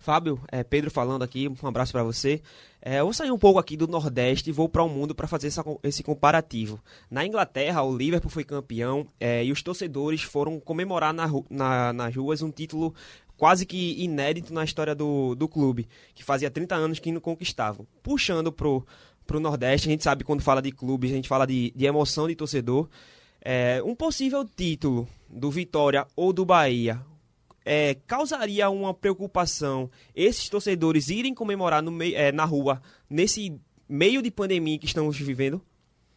[0.00, 2.40] Fábio, é, Pedro falando aqui, um abraço para você.
[2.80, 5.28] É, eu vou sair um pouco aqui do Nordeste e vou para o mundo para
[5.28, 6.80] fazer essa, esse comparativo.
[7.10, 12.16] Na Inglaterra, o Liverpool foi campeão é, e os torcedores foram comemorar na, na, nas
[12.16, 12.94] ruas um título
[13.36, 17.86] quase que inédito na história do, do clube, que fazia 30 anos que não conquistavam.
[18.02, 18.86] Puxando pro,
[19.26, 22.26] pro Nordeste, a gente sabe quando fala de clubes, a gente fala de, de emoção
[22.26, 22.88] de torcedor.
[23.42, 27.02] É, um possível título do Vitória ou do Bahia,
[27.72, 34.20] é, causaria uma preocupação esses torcedores irem comemorar no meio, é, na rua nesse meio
[34.20, 35.62] de pandemia que estamos vivendo?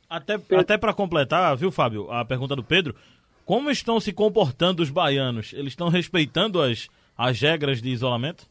[0.09, 2.95] Até, até para completar, viu, Fábio, a pergunta do Pedro,
[3.45, 5.53] como estão se comportando os baianos?
[5.53, 8.47] Eles estão respeitando as, as regras de isolamento?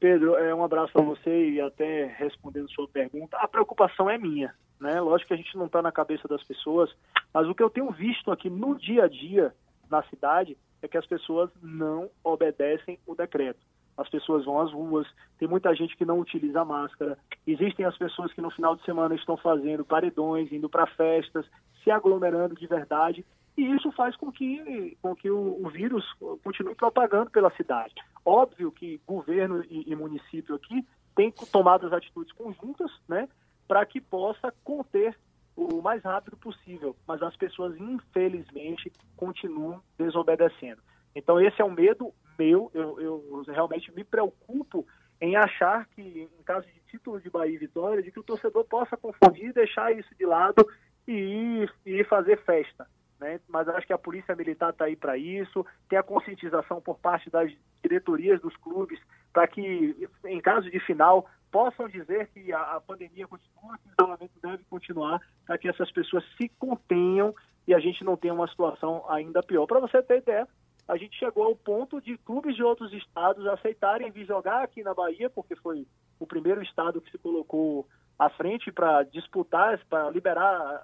[0.00, 4.54] Pedro, é, um abraço para você e até respondendo sua pergunta, a preocupação é minha,
[4.80, 4.98] né?
[4.98, 6.90] Lógico que a gente não está na cabeça das pessoas,
[7.34, 9.52] mas o que eu tenho visto aqui no dia a dia
[9.90, 13.60] na cidade é que as pessoas não obedecem o decreto.
[13.96, 18.32] As pessoas vão às ruas, tem muita gente que não utiliza máscara, existem as pessoas
[18.32, 21.44] que no final de semana estão fazendo paredões, indo para festas,
[21.82, 26.04] se aglomerando de verdade, e isso faz com que, com que o, o vírus
[26.44, 27.94] continue propagando pela cidade.
[28.24, 30.86] Óbvio que governo e, e município aqui
[31.16, 33.28] têm tomado as atitudes conjuntas, né,
[33.66, 35.18] para que possa conter
[35.58, 40.80] o mais rápido possível, mas as pessoas, infelizmente, continuam desobedecendo.
[41.14, 44.86] Então, esse é um medo meu, eu, eu realmente me preocupo
[45.20, 48.64] em achar que, em caso de título de Bahia e Vitória, de que o torcedor
[48.64, 50.64] possa confundir, deixar isso de lado
[51.08, 52.86] e e fazer festa.
[53.18, 53.40] Né?
[53.48, 57.28] Mas acho que a Polícia Militar está aí para isso, tem a conscientização por parte
[57.28, 59.00] das diretorias dos clubes
[59.32, 63.92] para que, em caso de final, possam dizer que a, a pandemia continua, que o
[63.92, 67.34] isolamento deve continuar, para que essas pessoas se contenham
[67.66, 69.66] e a gente não tenha uma situação ainda pior.
[69.66, 70.48] Para você ter ideia,
[70.86, 74.94] a gente chegou ao ponto de clubes de outros estados aceitarem vir jogar aqui na
[74.94, 75.86] Bahia, porque foi
[76.18, 77.86] o primeiro estado que se colocou
[78.18, 80.82] à frente para disputar, para liberar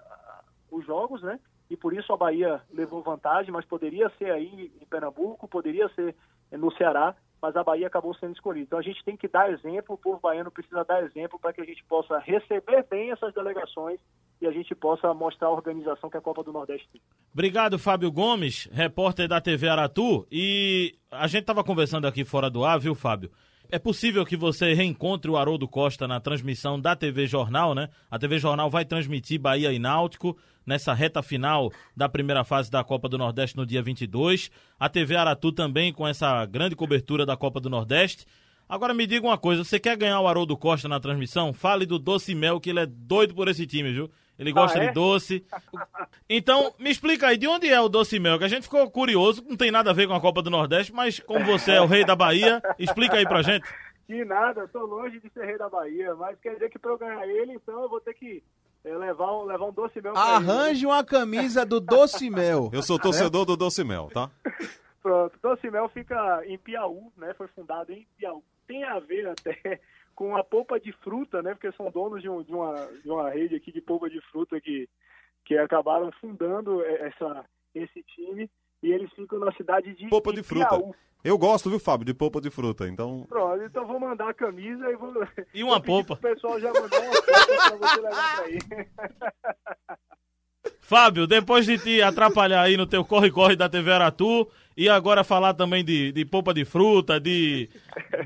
[0.71, 1.41] os jogos, né?
[1.71, 6.15] E por isso a Bahia levou vantagem, mas poderia ser aí em Pernambuco, poderia ser
[6.53, 8.65] no Ceará, mas a Bahia acabou sendo escolhida.
[8.65, 11.61] Então a gente tem que dar exemplo, o povo baiano precisa dar exemplo para que
[11.61, 14.01] a gente possa receber bem essas delegações
[14.41, 17.03] e a gente possa mostrar a organização que a Copa do Nordeste tem.
[17.35, 20.27] Obrigado, Fábio Gomes, repórter da TV Aratu.
[20.33, 23.31] E a gente estava conversando aqui fora do ar, viu, Fábio?
[23.75, 27.89] É possível que você reencontre o Haroldo Costa na transmissão da TV Jornal, né?
[28.09, 32.85] A TV Jornal vai transmitir Bahia e Náutico nessa reta final da primeira fase da
[32.85, 34.49] Copa do Nordeste no dia 22.
[34.79, 38.27] A TV Aratu também com essa grande cobertura da Copa do Nordeste.
[38.69, 41.53] Agora me diga uma coisa, você quer ganhar o Haroldo Costa na transmissão?
[41.53, 44.09] Fale do Doce Mel, que ele é doido por esse time, viu?
[44.39, 44.87] Ele gosta Ah, é?
[44.89, 45.45] de doce.
[46.29, 48.39] Então, me explica aí, de onde é o doce mel?
[48.39, 50.93] Que a gente ficou curioso, não tem nada a ver com a Copa do Nordeste,
[50.93, 53.67] mas como você é o rei da Bahia, explica aí pra gente.
[54.07, 56.91] Que nada, eu tô longe de ser rei da Bahia, mas quer dizer que pra
[56.93, 58.43] eu ganhar ele, então eu vou ter que
[58.85, 60.15] é, levar, um, levar um doce mel?
[60.17, 62.69] Arranje uma camisa do Doce Mel.
[62.73, 64.31] Eu sou torcedor do Doce Mel, tá?
[65.03, 67.33] Pronto, Doce Mel fica em Piauí, né?
[67.37, 68.43] Foi fundado em Piauí.
[68.67, 69.81] Tem a ver até
[70.15, 71.55] com a polpa de fruta, né?
[71.55, 74.61] Porque são donos de, um- de uma, de uma rede aqui de polpa de fruta
[74.61, 74.89] que,
[75.45, 77.45] que acabaram fundando essa,
[77.75, 78.51] esse time.
[78.83, 80.69] E eles ficam na cidade de Polpa de fruta.
[80.69, 80.93] Piauí.
[81.25, 82.87] Eu gosto, viu, Fábio, de polpa de fruta.
[82.87, 85.11] Então, Pronto, então vou mandar a camisa e vou.
[85.55, 86.17] E uma polpa.
[86.17, 88.59] pro pessoal já mandar uma polpa pra você levar pra aí.
[90.85, 95.55] Fábio, depois de te atrapalhar aí no teu corre-corre da TV Aratu e agora falar
[95.55, 97.71] também de, de polpa de fruta, de,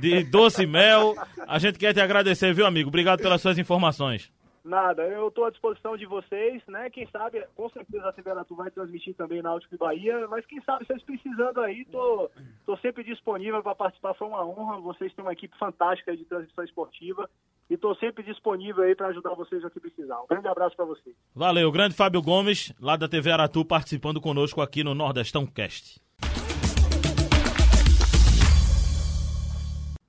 [0.01, 1.15] de doce mel,
[1.47, 2.89] a gente quer te agradecer, viu, amigo?
[2.89, 4.33] Obrigado pelas suas informações.
[4.65, 6.91] Nada, eu estou à disposição de vocês, né?
[6.91, 10.45] Quem sabe, com certeza a TV Aratu vai transmitir também na Náutico e Bahia, mas
[10.45, 12.29] quem sabe vocês precisando aí, tô,
[12.67, 14.81] tô sempre disponível para participar, foi uma honra.
[14.81, 17.31] Vocês têm uma equipe fantástica de transmissão esportiva
[17.71, 20.21] e tô sempre disponível aí para ajudar vocês o que precisar.
[20.23, 21.15] Um grande abraço para vocês.
[21.35, 26.01] Valeu, grande Fábio Gomes, lá da TV Aratu, participando conosco aqui no Nordestão Cast.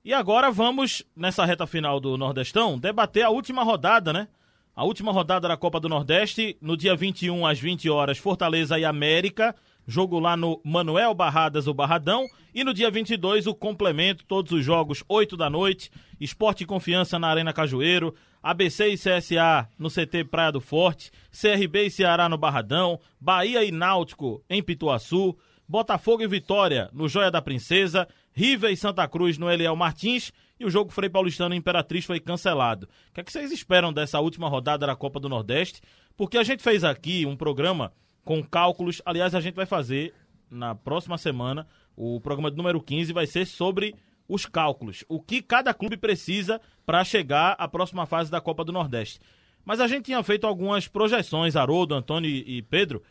[0.02, 4.28] E agora vamos, nessa reta final do Nordestão, debater a última rodada, né?
[4.74, 8.84] A última rodada da Copa do Nordeste, no dia 21 às 20 horas, Fortaleza e
[8.84, 9.54] América,
[9.90, 14.64] jogo lá no Manuel Barradas, o Barradão, e no dia 22 o complemento, todos os
[14.64, 20.24] jogos, 8 da noite, Esporte e Confiança na Arena Cajueiro, ABC e CSA no CT
[20.30, 25.36] Praia do Forte, CRB e Ceará no Barradão, Bahia e Náutico em Pituaçu,
[25.68, 30.32] Botafogo e Vitória no Joia da Princesa, River e Santa Cruz no Eliel Martins.
[30.58, 32.88] E o jogo Frei Paulistano e Imperatriz foi cancelado.
[33.10, 35.80] O que, é que vocês esperam dessa última rodada da Copa do Nordeste?
[36.16, 37.92] Porque a gente fez aqui um programa
[38.24, 40.14] com cálculos, aliás, a gente vai fazer
[40.50, 41.66] na próxima semana,
[41.96, 43.94] o programa número 15 vai ser sobre
[44.28, 48.72] os cálculos, o que cada clube precisa para chegar à próxima fase da Copa do
[48.72, 49.20] Nordeste.
[49.64, 53.02] Mas a gente tinha feito algumas projeções, Haroldo, Antônio e Pedro,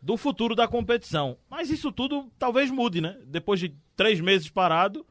[0.00, 1.36] do futuro da competição.
[1.48, 3.16] Mas isso tudo talvez mude, né?
[3.26, 5.06] Depois de três meses parado,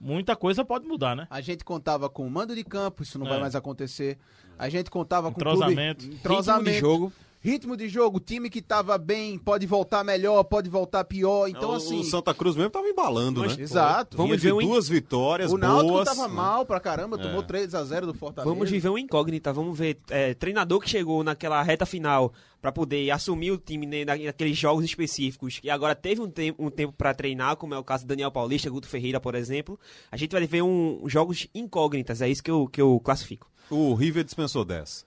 [0.00, 1.26] muita coisa pode mudar, né?
[1.30, 3.40] A gente contava com mando de campo, isso não vai É.
[3.40, 4.18] mais acontecer.
[4.58, 6.00] A gente contava com Entrosamento.
[6.04, 7.12] clube, entrosamento, Ritmo de jogo.
[7.44, 11.46] Ritmo de jogo, time que tava bem pode voltar melhor, pode voltar pior.
[11.46, 13.62] Então o, assim, o Santa Cruz mesmo tava embalando, Mas, né?
[13.62, 14.16] exato.
[14.16, 16.08] Vamos ver in- duas vitórias o Náutico boas.
[16.08, 16.34] tava né?
[16.34, 17.44] mal pra caramba, tomou É.
[17.44, 18.52] 3 a 0 do Fortaleza.
[18.52, 19.98] Vamos viver uma incógnita, vamos ver.
[20.08, 22.32] é, treinador que chegou naquela reta final
[22.62, 26.64] para poder assumir o time né, na- naqueles jogos específicos e agora teve um, tempo
[26.64, 29.78] um tempo para treinar, como é o caso do Daniel Paulista, Guto Ferreira, por exemplo.
[30.10, 33.50] A gente vai ver um, jogos incógnitas, é isso que eu, que eu classifico.
[33.68, 35.04] O River dispensou 10.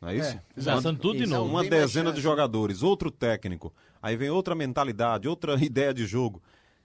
[0.00, 0.38] Não é isso?
[0.56, 0.76] exato.
[0.78, 1.44] Começando tudo de novo.
[1.44, 3.72] Não Uma dezena de jogadores, outro técnico,
[4.02, 6.42] aí vem outra mentalidade, outra ideia de jogo.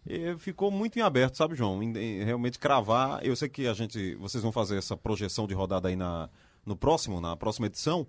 [0.07, 1.82] E ficou muito em aberto, sabe, João?
[1.82, 3.26] Em- em realmente cravar.
[3.26, 6.30] Eu sei que a gente, vocês vão fazer essa projeção de rodada aí na,
[6.66, 8.05] no próximo, na próxima edição.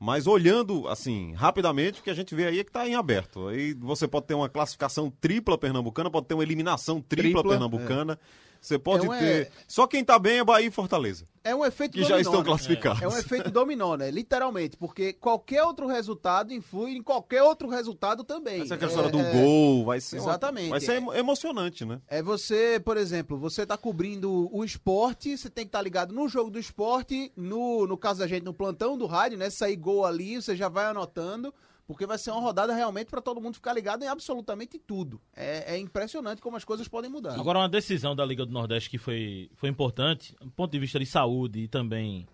[0.00, 3.48] Mas olhando, assim, rapidamente, o que a gente vê aí é que está em aberto.
[3.48, 8.18] Aí você pode ter uma classificação tripla pernambucana, pode ter uma eliminação tripla, Tripla, pernambucana.
[8.60, 9.52] Você pode é- ter.
[9.66, 11.24] Só quem tá bem é Bahia e Fortaleza.
[11.44, 12.16] É um efeito Que dominó.
[12.16, 12.44] já estão né?
[12.44, 13.00] classificados.
[13.00, 14.10] É um efeito dominó, né?
[14.10, 18.60] Literalmente, porque qualquer outro resultado influi em qualquer outro resultado também.
[18.60, 20.16] Essa é aquela É- história do é- gol, vai ser.
[20.18, 20.68] uma- Exatamente.
[20.68, 22.00] vai ser emo- emocionante, né?
[22.08, 26.28] É você, por exemplo, você tá cobrindo o esporte, você tem que estar ligado no
[26.28, 29.48] jogo do esporte, no, no caso da gente, no plantão do rádio, né?
[29.48, 31.54] Sair gol ali, você já vai anotando,
[31.88, 35.18] porque vai ser uma rodada realmente para todo mundo ficar ligado em absolutamente tudo.
[35.34, 37.32] É, é impressionante como as coisas podem mudar.
[37.34, 40.98] Agora, uma decisão da Liga do Nordeste que foi, foi importante, do ponto de vista
[40.98, 42.28] de saúde e também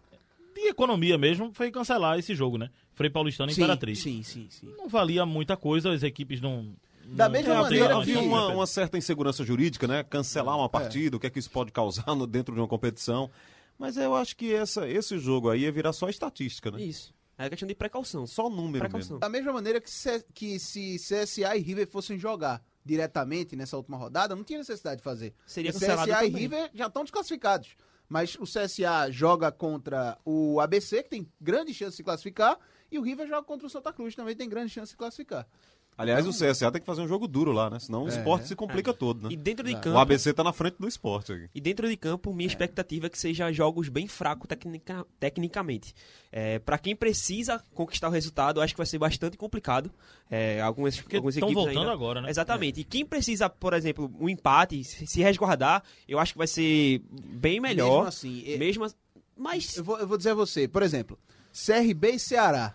[0.56, 2.68] de economia mesmo, foi cancelar esse jogo, né?
[2.94, 4.00] Frei Paulistano e sim, Imperatriz.
[4.02, 4.74] sim, sim, sim.
[4.76, 6.74] Não valia muita coisa, as equipes não.
[7.04, 10.02] Da não- mesma É, maneira havia que- uma, uma certa insegurança jurídica, né?
[10.02, 13.30] Cancelar uma partida, o que é que isso pode causar no- dentro de uma competição.
[13.78, 16.80] Mas eu acho que essa, esse jogo aí ia virar só estatística, né?
[16.82, 17.12] Isso.
[17.36, 18.26] É questão de precaução.
[18.26, 19.16] Só número Precaução.
[19.16, 19.18] mesmo.
[19.18, 23.96] Da mesma maneira que se, que se CSA e River fossem jogar diretamente nessa última
[23.96, 25.34] rodada, não tinha necessidade de fazer.
[25.46, 26.30] Seria o CSA e também.
[26.30, 27.76] River já estão desclassificados.
[28.08, 32.58] Mas o CSA joga contra o ABC, que tem grande chance de se classificar,
[32.90, 35.48] e o River joga contra o Santa Cruz, também tem grande chance de se classificar.
[35.96, 37.78] Aliás, o CSA tem que fazer um jogo duro lá, né?
[37.78, 39.42] Senão o esporte se complica todo, E né?
[39.42, 39.78] dentro de É.
[39.78, 39.96] campo.
[39.96, 41.48] O ABC tá na frente do esporte aqui.
[41.54, 45.94] E dentro de campo, minha expectativa é que seja jogos bem fracos tecnica- tecnicamente.
[46.32, 49.90] É, para quem precisa conquistar o resultado, eu acho que vai ser bastante complicado.
[50.28, 52.30] É, algumas, Porque algumas estão equipes voltando ainda- agora, né?
[52.30, 52.80] Exatamente.
[52.80, 57.60] E quem precisa, por exemplo, um empate, se resguardar, eu acho que vai ser bem
[57.60, 57.96] melhor.
[57.98, 58.96] Mesmo assim, é- Mesmo as-
[59.36, 61.18] Mas Eu vou, eu vou dizer a você, por exemplo,
[61.52, 62.74] CRB e Ceará.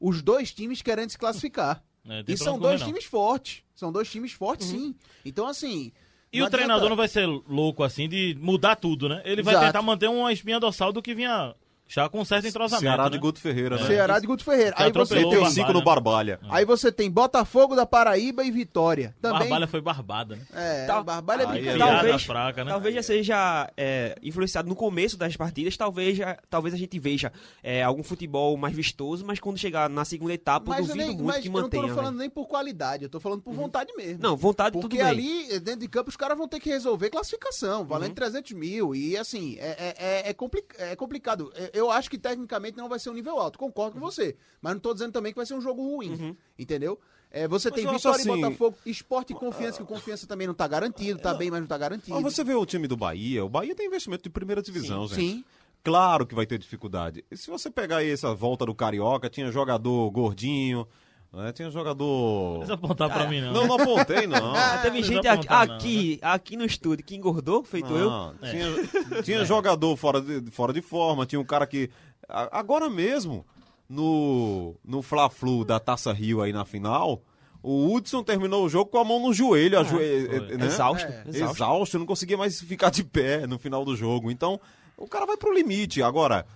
[0.00, 1.82] os dois times querendo se classificar.
[2.08, 2.88] É, e são dois não.
[2.88, 3.62] times fortes.
[3.74, 4.94] São dois times fortes, sim.
[5.24, 5.92] Então, assim.
[6.32, 9.22] E o treinador não vai ser louco assim de mudar tudo, né?
[9.24, 9.66] Ele vai Exato.
[9.66, 11.54] tentar manter uma espinha dorsal do que vinha
[11.94, 12.82] já com certo entrosamento.
[12.82, 13.20] Ceará de né?
[13.20, 13.86] Guto Ferreira, né?
[13.86, 14.74] Ceará de Guto Ferreira.
[14.76, 15.38] Aí você tem.
[15.38, 16.40] o cinco no Barbalha.
[16.48, 19.14] Aí você tem Botafogo da Paraíba e Vitória.
[19.20, 19.40] Também.
[19.40, 20.42] Barbalha foi barbada, né?
[20.54, 21.78] É, Tal- Barbalha é é brincadeira.
[21.86, 22.70] Talvez- fraca, né?
[22.72, 27.32] Talvez já seja é, influenciado no começo das partidas, talvez, já- talvez a gente veja
[27.62, 30.98] é, algum futebol mais vistoso, mas quando chegar na segunda etapa, eu Mas, eu, duvido
[31.06, 31.82] nem, muito mas que eu não mantenha.
[31.82, 32.18] tô falando velho.
[32.18, 34.22] nem por qualidade, eu tô falando por vontade mesmo.
[34.22, 35.06] Não, vontade tudo Porque bem.
[35.06, 38.14] ali, dentro de campo, os caras vão ter que resolver classificação, valendo Uhum.
[38.14, 38.94] 300 mil.
[38.94, 39.94] E assim, é, é,
[40.26, 41.52] é, é compli- é complicado.
[41.54, 44.36] É, Eu acho que tecnicamente não vai ser um nível alto, concordo com você.
[44.60, 46.36] Mas não tô dizendo também que vai ser um jogo ruim, Uhum.
[46.58, 46.98] entendeu?
[47.30, 50.46] É, você Mas tem Vitória assim- e Botafogo, esporte e confiança, que o confiança também
[50.46, 52.14] não tá garantido, tá bem, mas não tá garantido.
[52.20, 55.16] Mas você vê o time do Bahia, o Bahia tem investimento de primeira divisão, gente.
[55.16, 55.44] Sim.
[55.82, 57.24] Claro que vai ter dificuldade.
[57.30, 60.86] E se você pegar aí essa volta do Carioca, tinha jogador gordinho,
[61.34, 61.52] né?
[61.52, 62.50] tinha jogador...
[62.50, 63.52] Não precisa apontar pra mim, não.
[63.52, 64.54] Não, não apontei, não.
[64.56, 68.08] Ah, teve não gente aqui, apontar, não, aqui, aqui no estúdio que engordou, feito eu.
[68.10, 71.90] Não, Tinha, tinha jogador fora de, fora de forma, tinha um cara que.
[72.28, 73.44] Agora mesmo,
[73.88, 77.22] no, no Fla-Flu da Taça Rio aí na final,
[77.62, 80.56] o Hudson terminou o jogo com a mão no joelho, a joe- foi.
[80.56, 80.66] né?
[80.66, 81.22] Exausto, É.
[81.28, 81.56] exausto.
[81.56, 84.30] Exausto, não conseguia mais ficar de pé no final do jogo.
[84.30, 84.60] Então,
[84.96, 86.02] o cara vai pro limite.
[86.02, 86.46] Agora,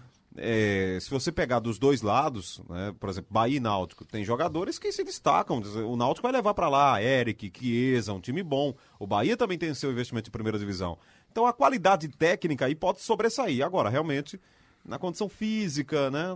[0.40, 4.78] é, se você pegar dos dois lados, né, por exemplo, Bahia e Náutico, tem jogadores
[4.78, 5.60] que se destacam.
[5.86, 8.74] O Náutico vai levar para lá Eric, Chiesa, um time bom.
[8.98, 10.98] O Bahia também tem seu investimento em primeira divisão.
[11.30, 13.64] Então, a qualidade técnica aí pode sobressair.
[13.64, 14.40] Agora, realmente,
[14.84, 16.26] na condição física, né,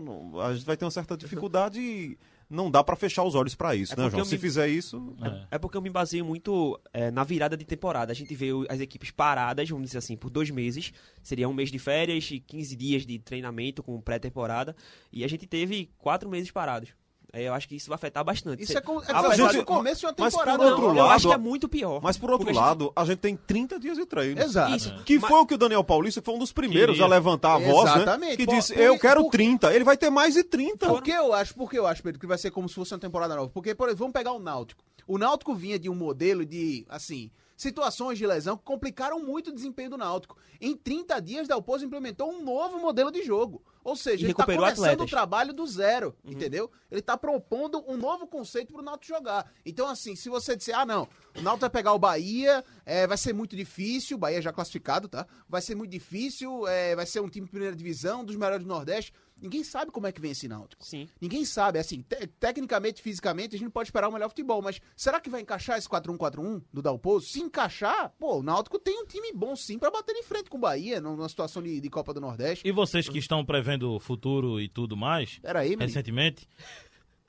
[0.44, 2.18] a gente vai ter uma certa dificuldade
[2.52, 4.20] não dá para fechar os olhos para isso, É né, João?
[4.20, 5.56] eu Se me- fizer isso, É.
[5.56, 8.12] É porque eu me baseio muito é, na virada de temporada.
[8.12, 10.92] A gente vê as equipes paradas, vamos dizer assim, por dois meses.
[11.22, 14.76] Seria um mês de férias e 15 dias de treinamento com pré-temporada.
[15.12, 16.90] E a gente teve quatro meses parados.
[17.34, 18.62] É, eu acho que isso vai afetar bastante.
[18.62, 20.64] Isso Cê- é, com, é apesar do começo de uma mas por temporada.
[20.66, 21.98] outro não, eu lado- acho que é muito pior.
[22.02, 24.38] Mas por outro Porque a gente- lado, a gente tem 30 dias de treino.
[24.38, 24.76] Exato.
[24.76, 24.94] Isso.
[25.04, 27.06] Que Mas- foi o que o Daniel Paulista foi um dos primeiros Queria.
[27.06, 28.30] a levantar a voz, Exatamente.
[28.32, 28.36] né?
[28.36, 29.72] Que Por- disse, por- eu quero por- 30.
[29.74, 30.86] Ele vai ter mais de 30.
[30.88, 32.92] Por que eu acho, por que eu acho, Pedro, que vai ser como se fosse
[32.92, 33.48] uma temporada nova?
[33.48, 34.84] Porque, por exemplo, vamos pegar o Náutico.
[35.06, 37.30] O Náutico vinha de um modelo de, assim,
[37.62, 40.36] situações de lesão que complicaram muito o desempenho do Náutico.
[40.60, 43.62] Em 30 dias, Dalpozo implementou um novo modelo de jogo.
[43.84, 45.06] Ou seja, E ele tá recuperou começando atletas.
[45.06, 46.70] o trabalho do zero, entendeu?
[46.90, 49.50] Ele tá propondo um novo conceito pro Náutico jogar.
[49.66, 53.16] Então, assim, se você disser, ah, não, o Náutico vai pegar o Bahia, é, vai
[53.16, 55.26] ser muito difícil, o Bahia já classificado, tá?
[55.48, 58.68] Vai ser muito difícil, é, vai ser um time de primeira divisão, dos melhores do
[58.68, 59.12] Nordeste.
[59.42, 60.84] Ninguém sabe como é que vem esse Náutico.
[60.84, 61.08] Sim.
[61.20, 64.80] Ninguém sabe, assim, te- tecnicamente, fisicamente, a gente não pode esperar o melhor futebol, mas
[64.96, 67.26] será que vai encaixar esse 4-1-4-1 do Dalpozo?
[67.26, 70.56] Se encaixar, pô, o Náutico tem um time bom sim pra bater em frente com
[70.56, 72.66] o Bahia num- numa situação de, de Copa do Nordeste.
[72.66, 75.82] E vocês que estão prevendo o futuro e tudo mais, Pera aí, menino.
[75.86, 76.48] recentemente,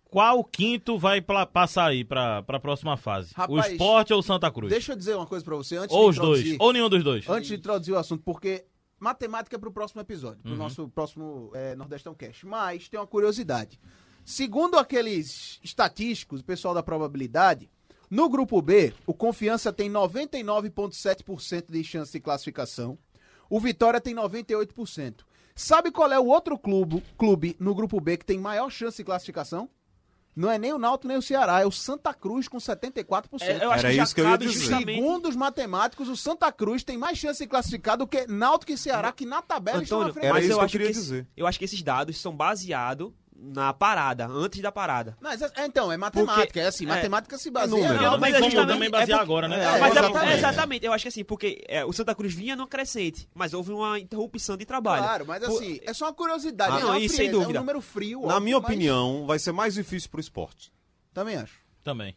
[0.10, 3.32] qual quinto vai passar aí pra, pra próxima fase?
[3.32, 4.70] o Rapaz, Esporte ou o Santa Cruz?
[4.72, 7.04] Deixa eu dizer uma coisa pra você antes ou de os dois, ou nenhum dos
[7.04, 7.28] dois.
[7.28, 8.64] Antes de introduzir o assunto, porque
[9.04, 10.58] matemática é pro próximo episódio, pro Uhum.
[10.58, 12.46] nosso próximo é, Nordestão Cast.
[12.46, 13.80] Mas tem uma curiosidade.
[14.26, 17.70] Segundo aqueles estatísticos, o pessoal da probabilidade,
[18.10, 22.98] no grupo B, o Confiança tem 99,7% de chance de classificação.
[23.50, 25.26] O Vitória tem 98%.
[25.56, 29.04] Sabe qual é o outro clube, clube no grupo B que tem maior chance de
[29.04, 29.70] classificação?
[30.36, 33.42] Não é nem o Náutico nem o Ceará, é o Santa Cruz com 74%.
[33.42, 34.54] É, eu acho Era que já isso que eu ia dizer.
[34.60, 34.96] justamente...
[34.96, 38.78] Segundo os matemáticos, o Santa Cruz tem mais chance de classificar do que Náutico e
[38.78, 40.26] Ceará, que na tabela estão na Antônio, frente.
[40.26, 41.28] Era mas isso eu que eu queria esse- dizer.
[41.38, 43.12] Eu acho que esses dados são baseados
[43.46, 45.18] na parada, antes da parada.
[45.20, 46.88] Mas, é- então, é matemática, Porque- é assim, é.
[46.88, 47.70] matemática se baseia...
[47.72, 48.12] número, Porque né?
[48.12, 49.56] não mas é como também é basear porque- agora, né?
[49.64, 50.32] É, mas é- exatamente.
[50.32, 53.54] é exatamente, eu acho que assim, porque é, o Santa Cruz vinha numa crescente, mas
[53.54, 55.04] houve uma interrupção de trabalho.
[55.04, 56.76] Claro, mas Por- assim, é só uma curiosidade.
[56.76, 57.58] Ah, é não, frieza, sem dúvida.
[57.58, 58.22] É um número frio.
[58.22, 60.72] Na óbvio, minha mas opinião, vai ser mais difícil pro esporte.
[61.14, 61.60] Também acho.
[61.84, 62.16] Também.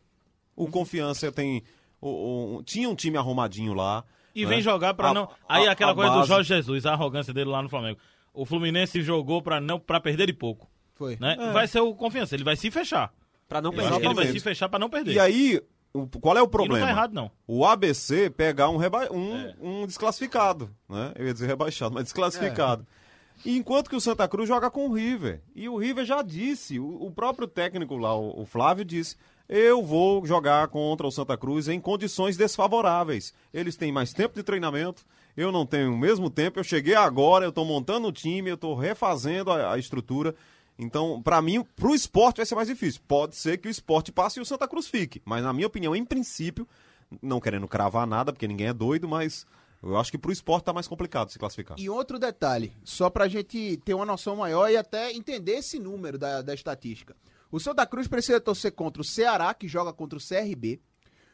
[0.55, 1.63] O Confiança tem.
[2.01, 4.05] o- o- tinha um time arrumadinho lá.
[4.35, 4.51] E né?
[4.51, 5.29] vem jogar pra A- não.
[5.49, 7.99] Aí a- aquela a coisa do base- Jorge Jesus, a arrogância dele lá no Flamengo.
[8.35, 11.17] O Fluminense jogou pra não para perder de pouco, Foi.
[11.21, 11.37] né?
[11.53, 13.13] Vai ser o confiança, ele vai se fechar.
[13.49, 14.05] Pra não perder.
[14.05, 15.13] ele vai se fechar pra não perder.
[15.13, 15.61] E aí,
[15.93, 16.85] o- qual é o E não problema?
[16.87, 17.31] tá errado não.
[17.47, 19.09] O ABC pegar um, reba...
[19.13, 19.55] um, É.
[19.61, 21.13] um desclassificado, né?
[21.17, 22.85] Eu ia dizer rebaixado, mas desclassificado.
[23.45, 25.43] E enquanto que o Santa Cruz joga com o River.
[25.55, 29.15] E o River já disse, o, o próprio técnico lá, o, o Flávio, disse:
[29.49, 33.33] eu vou jogar contra o Santa Cruz em condições desfavoráveis.
[33.55, 35.05] Eles têm mais tempo de treinamento,
[35.37, 36.59] eu não tenho o mesmo tempo.
[36.59, 40.35] Eu cheguei agora, eu tô montando o time, eu tô refazendo a, a estrutura.
[40.79, 43.01] Então, pra mim, pro esporte vai ser mais difícil.
[43.09, 45.23] Pode ser que o esporte passe e o Santa Cruz fique.
[45.25, 46.69] Mas, na minha opinião, em princípio,
[47.23, 49.47] não querendo cravar nada, porque ninguém é doido, mas
[49.83, 51.79] eu acho que pro esporte tá mais complicado se classificar.
[51.79, 56.19] E outro detalhe, só pra gente ter uma noção maior e até entender esse número
[56.19, 57.17] da, da estatística.
[57.51, 60.81] O Santa Cruz precisa torcer contra o Ceará, que joga contra o CRB.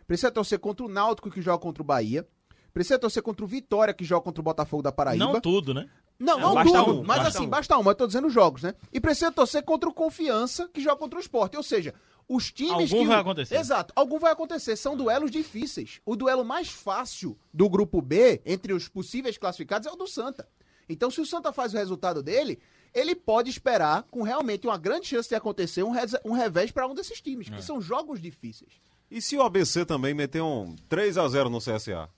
[0.07, 2.27] Precisa torcer contra o Náutico, que joga contra o Bahia.
[2.73, 5.25] Precisa torcer contra o Vitória, que joga contra o Botafogo da Paraíba.
[5.25, 5.89] Não tudo, né?
[6.23, 7.01] Não, É, não basta tudo.
[7.01, 7.51] um, mas basta assim, um.
[7.51, 7.83] basta um.
[7.83, 8.75] Mas eu tô dizendo jogos, né?
[8.93, 11.55] E precisa torcer contra o Confiança, que joga contra o Sport.
[11.55, 11.93] Ou seja,
[12.29, 13.09] os times Algum que...
[13.09, 13.57] vai acontecer.
[13.57, 13.93] Exato.
[13.97, 14.77] Algum vai acontecer.
[14.77, 16.01] São duelos difíceis.
[16.07, 20.49] O duelo mais fácil do grupo B, entre os possíveis classificados, é o do Santa.
[20.89, 22.59] Então, se o Santa faz o resultado dele,
[22.95, 26.87] ele pode esperar, com realmente uma grande chance de acontecer, um, res- um revés para
[26.87, 27.57] um desses times, É.
[27.57, 28.71] que são jogos difíceis.
[29.11, 32.09] E se o ABC também meter um 3 a 0 no CSA?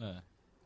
[0.00, 0.16] É.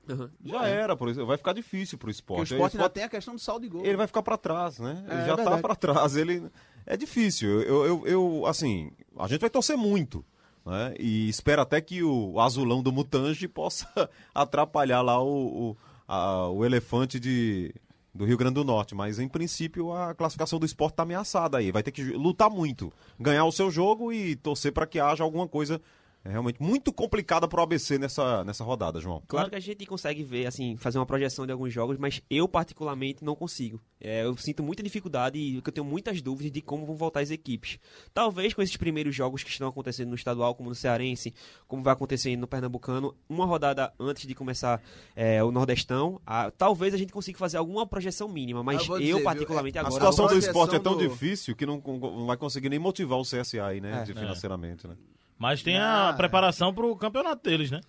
[0.08, 0.28] Uhum.
[0.44, 2.38] Já era, por isso vai ficar difícil pro Porque esporte.
[2.52, 3.84] o Aí esporte o ainda esporte- tem a questão do saldo de gol.
[3.84, 5.04] ele vai ficar pra trás, né?
[5.08, 6.16] Ele É, já é tá pra trás.
[6.16, 6.42] Ele
[6.86, 7.62] é difícil.
[7.62, 10.24] Eu, eu, eu, assim, a gente vai torcer muito,
[10.66, 10.94] né?
[10.98, 13.86] E espera até que o azulão do Mutange possa
[14.34, 15.76] atrapalhar lá o, o,
[16.06, 17.74] a- o elefante de
[18.16, 21.72] do Rio Grande do Norte, mas em princípio a classificação do esporte tá ameaçada aí,
[21.72, 25.48] vai ter que lutar muito, ganhar o seu jogo e torcer para que haja alguma
[25.48, 25.82] coisa
[26.24, 29.22] é, realmente muito complicada pro ABC nessa, nessa rodada, João.
[29.28, 32.48] Claro que a gente consegue ver, assim, fazer uma projeção de alguns jogos, mas eu
[32.48, 33.80] particularmente não consigo.
[34.00, 37.30] É, eu sinto muita dificuldade e eu tenho muitas dúvidas de como vão voltar as
[37.30, 37.78] equipes.
[38.12, 41.34] Talvez com esses primeiros jogos que estão acontecendo no estadual, como no Cearense,
[41.68, 44.82] como vai acontecer no Pernambucano, uma rodada antes de começar
[45.14, 49.04] é, o Nordestão, ah, talvez a gente consiga fazer alguma projeção mínima, mas Eu dizer,
[49.14, 49.94] viu, particularmente é- A agora.
[49.94, 53.24] situação do esporte é tão do- difícil que não, não vai conseguir nem motivar o
[53.24, 54.00] CSA aí, né?
[54.00, 54.04] É.
[54.04, 54.96] de financeiramente, né?
[55.38, 57.80] Mas tem Ah, a preparação pro campeonato deles, né?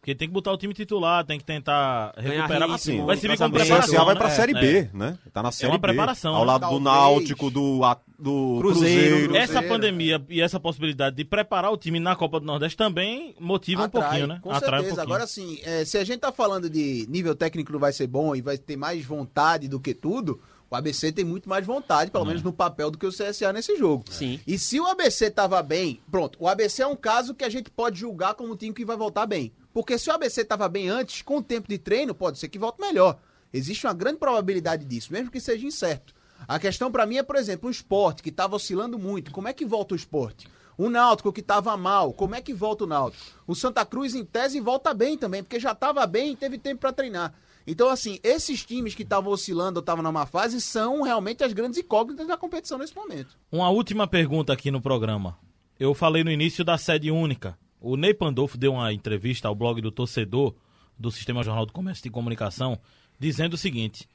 [0.00, 2.60] Porque tem que botar o time titular, tem que tentar recuperar.
[2.62, 3.94] ritmo, Assim, vai servir como preparação.
[3.96, 4.34] CSA vai pra né?
[4.34, 4.60] Série É.
[4.60, 5.18] B, né?
[5.30, 5.88] Tá na Série uma B.
[5.88, 6.46] preparação, Ao né?
[6.52, 6.80] lado do.
[6.80, 9.10] Náutico, do, a- do Cruzeiro.
[9.16, 9.36] Cruzeiro.
[9.36, 13.34] Essa Cruzeiro, pandemia e essa possibilidade de preparar o time na Copa do Nordeste também
[13.38, 14.38] motiva um Atrai, pouquinho, né?
[14.40, 14.94] Com Atrai um certeza.
[14.96, 15.02] pouquinho.
[15.02, 18.34] Agora, assim, é, se a gente tá falando de nível técnico não vai ser bom
[18.34, 20.40] e vai ter mais vontade do que tudo,
[20.70, 23.76] o ABC tem muito mais vontade, pelo menos no papel, do que o CSA nesse
[23.76, 24.04] jogo.
[24.08, 24.38] Sim.
[24.46, 27.68] E se o ABC tava bem, pronto, o ABC é um caso que a gente
[27.68, 29.52] pode julgar como um time que vai voltar bem.
[29.72, 32.58] Porque se o ABC tava bem antes, com o tempo de treino, pode ser que
[32.58, 33.18] volte melhor.
[33.52, 36.14] Existe uma grande probabilidade disso, mesmo que seja incerto.
[36.46, 39.32] A questão pra mim é, por exemplo, o esporte, que tava oscilando muito.
[39.32, 40.48] Como é que volta o esporte?
[40.78, 43.22] O Náutico, que tava mal, como é que volta o Náutico?
[43.46, 46.80] O Santa Cruz, em tese, volta bem também, porque já tava bem e teve tempo
[46.80, 47.34] pra treinar.
[47.70, 51.78] Então, assim, esses times que estavam oscilando ou estavam numa fase são realmente as grandes
[51.78, 53.38] incógnitas da competição nesse momento.
[53.52, 55.38] Uma última pergunta aqui no programa.
[55.78, 57.56] Eu falei no início da sede única.
[57.80, 60.52] O Ney Pandolfo deu uma entrevista ao blog do torcedor
[60.98, 62.76] do Sistema Jornal do Comércio e Comunicação,
[63.20, 64.08] dizendo o seguinte: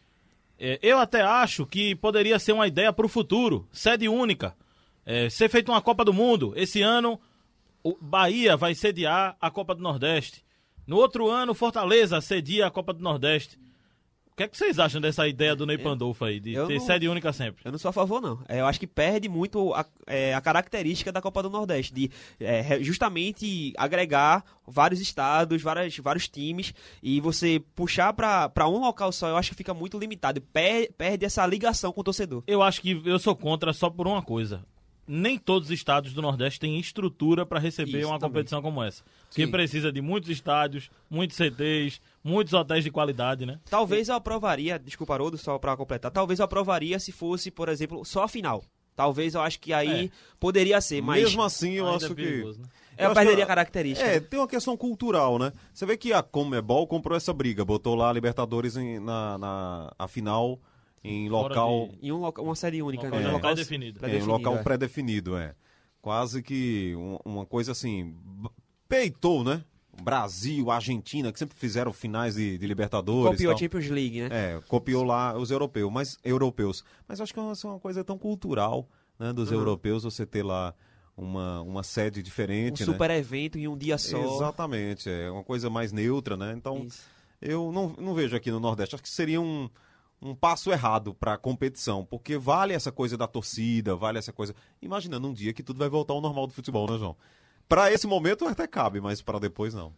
[0.60, 4.54] é, Eu até acho que poderia ser uma ideia para o futuro, sede única,
[5.06, 6.52] é, ser feita uma Copa do Mundo.
[6.58, 7.18] Esse ano,
[7.82, 10.45] o Bahia vai sediar a Copa do Nordeste.
[10.88, 13.58] No outro ano, Fortaleza cedia a Copa do Nordeste.
[14.32, 16.78] O que, é que vocês acham dessa ideia do Ney Pandolfo aí, de eu ter
[16.78, 17.62] não- sede única sempre?
[17.64, 18.42] Eu não sou a favor, não.
[18.50, 22.12] É, eu acho que perde muito a, é, a característica da Copa do Nordeste, de
[22.38, 29.30] é, justamente agregar vários estados, várias, vários times, e você puxar pra um local só,
[29.30, 30.42] eu acho que fica muito limitado.
[30.42, 32.44] Per- perde essa ligação com o torcedor.
[32.46, 34.66] Eu acho que eu sou contra só por uma coisa.
[35.08, 38.32] Nem todos os estados do Nordeste têm estrutura para receber Isso uma também.
[38.34, 39.04] competição como essa.
[39.30, 39.52] Porque Sim.
[39.52, 43.60] precisa de muitos estádios, muitos CTs, muitos hotéis de qualidade, né?
[43.70, 48.04] Talvez eu aprovaria, desculpa, Haroldo, só pra completar, talvez eu aprovaria se fosse, por exemplo,
[48.04, 48.64] só a final.
[48.96, 50.10] Talvez eu acho que aí É.
[50.40, 52.16] poderia ser, mas Mesmo assim, eu acho é que.
[52.16, 52.66] perigoso, né?
[52.98, 54.10] eu acho perderia que- a característica.
[54.10, 55.52] É, tem uma questão cultural, né?
[55.74, 59.94] Você vê que a Comebol comprou essa briga, botou lá a Libertadores em- na, na
[60.00, 60.58] a final
[61.08, 61.88] em Fora local.
[61.90, 63.28] de- Em um loca- uma série única, Local né?
[63.30, 63.98] Um local pré-definido.
[63.98, 64.64] É, em pré-definido, local é.
[64.64, 65.56] pré-definido, é.
[66.02, 68.16] Quase que um- uma coisa assim.
[68.88, 69.64] Peitou, né?
[70.04, 73.32] Brasil, Argentina, que sempre fizeram finais de, de Libertadores.
[73.32, 73.60] Copiou a tal.
[73.60, 74.30] Champions League, né?
[74.32, 76.84] É, copiou lá os europeus, mas europeus.
[77.08, 78.88] Mas acho que é uma, uma coisa tão cultural,
[79.18, 79.58] né, dos Uhum.
[79.60, 80.74] europeus você ter lá
[81.16, 82.92] uma, uma sede Um diferente, né?
[82.92, 84.36] super evento em um dia só.
[84.36, 86.54] Exatamente, é uma coisa mais neutra, né?
[86.58, 87.02] Então, Isso.
[87.42, 89.70] eu não, não vejo aqui no Nordeste, acho que seria um,
[90.28, 94.56] um passo errado para a competição, porque vale essa coisa da torcida, vale essa coisa.
[94.82, 97.16] Imaginando um dia que tudo vai voltar ao normal do futebol, né, João?
[97.68, 99.94] Para esse momento até cabe, mas para depois não.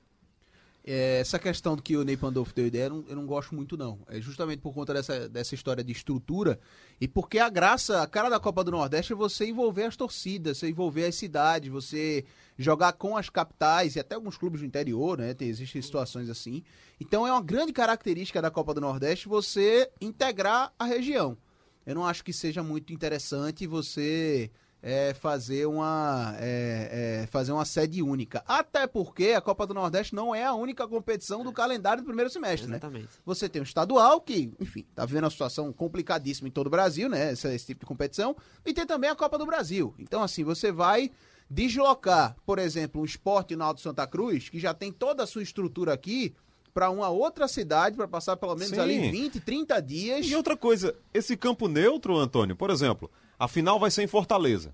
[0.90, 3.54] É, essa questão do que o Ney Pandolfo deu ideia, eu não, eu não gosto
[3.54, 4.00] muito não.
[4.08, 6.58] É justamente por conta dessa, dessa história de estrutura
[7.02, 10.60] e porque a graça, a cara da Copa do Nordeste é você envolver as torcidas,
[10.60, 12.24] você envolver as cidades, você
[12.58, 15.34] jogar com as capitais e até alguns clubes do interior, né?
[15.34, 16.64] Tem, existem situações assim.
[17.02, 21.38] Então é uma grande característica da Copa do Nordeste você integrar a região.
[21.86, 24.50] Eu não acho que seja muito interessante você
[24.82, 28.44] é, fazer, uma, é, é, fazer uma sede única.
[28.48, 32.30] Até porque a Copa do Nordeste não é a única competição do calendário do primeiro
[32.30, 32.78] semestre, né?
[32.78, 33.10] Exatamente.
[33.26, 37.10] Você tem o estadual, que, enfim, tá vendo a situação complicadíssima em todo o Brasil,
[37.10, 37.34] né?
[37.34, 38.36] Esse, esse tipo de competição.
[38.66, 39.94] E tem também a Copa do Brasil.
[39.98, 41.12] Então, assim, você vai
[41.50, 45.42] deslocar, por exemplo, um esporte na Alto Santa Cruz, que já tem toda a sua
[45.42, 46.36] estrutura aqui,
[46.74, 48.80] para uma outra cidade, para passar pelo menos Sim.
[48.80, 50.28] ali 20, 30 dias.
[50.28, 53.10] E outra coisa, esse campo neutro, Antônio, por exemplo,
[53.40, 54.74] a final vai ser em Fortaleza.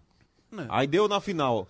[0.52, 0.66] É.
[0.70, 1.68] Aí deu na final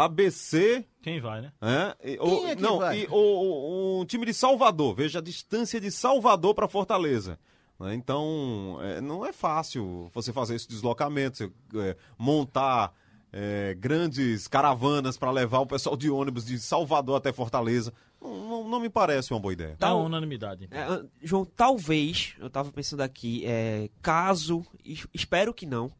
[0.00, 0.84] ABC.
[1.02, 1.52] Quem vai, né?
[1.60, 3.00] É, e- o- é que não, vai?
[3.00, 4.94] e o, o- um time de Salvador.
[4.94, 7.38] Veja a distância de Salvador para Fortaleza.
[7.80, 7.94] né?
[7.94, 12.92] Então, é, não é fácil você fazer esse deslocamento, você, é, montar
[13.32, 17.92] é, grandes caravanas para levar o pessoal de ônibus de Salvador até Fortaleza.
[18.20, 19.76] Não, não- não me parece uma boa ideia.
[19.78, 20.64] Tá uma unanimidade.
[20.64, 20.78] então.
[20.78, 25.92] É, João, talvez, eu tava pensando aqui, é, caso, es- espero que não,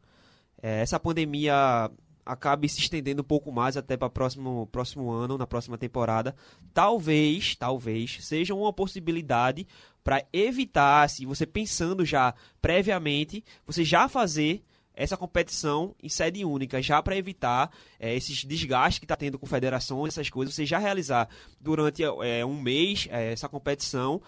[0.63, 1.91] é, essa pandemia
[2.25, 6.35] acabe se estendendo um pouco mais até para próximo próximo ano, na próxima temporada,
[6.75, 9.67] talvez, talvez seja uma possibilidade
[10.03, 14.65] para evitar, se você pensando já previamente, você já fazer
[14.97, 19.47] essa competição em sede única, já para evitar é, esses desgastes que está tendo com
[19.47, 21.29] federações, essas coisas, você já realizar
[21.61, 24.23] durante é, um mês é, essa competição,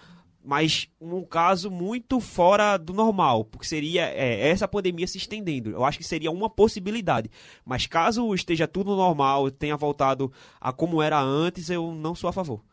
[0.49, 5.69] mas um caso muito fora do normal, porque seria é, essa pandemia se estendendo.
[5.69, 7.31] Eu acho que seria uma possibilidade.
[7.67, 12.33] Mas caso esteja tudo normal, tenha voltado a como era antes, eu não sou a
[12.33, 12.65] favor.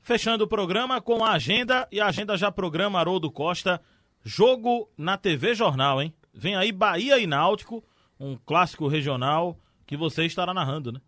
[0.00, 3.82] Fechando o programa com a agenda, e a agenda já programa Haroldo Costa,
[4.22, 6.14] jogo na TV Jornal, hein?
[6.32, 7.82] Vem aí Bahia e Náutico,
[8.20, 11.00] um clássico regional que você estará narrando, né?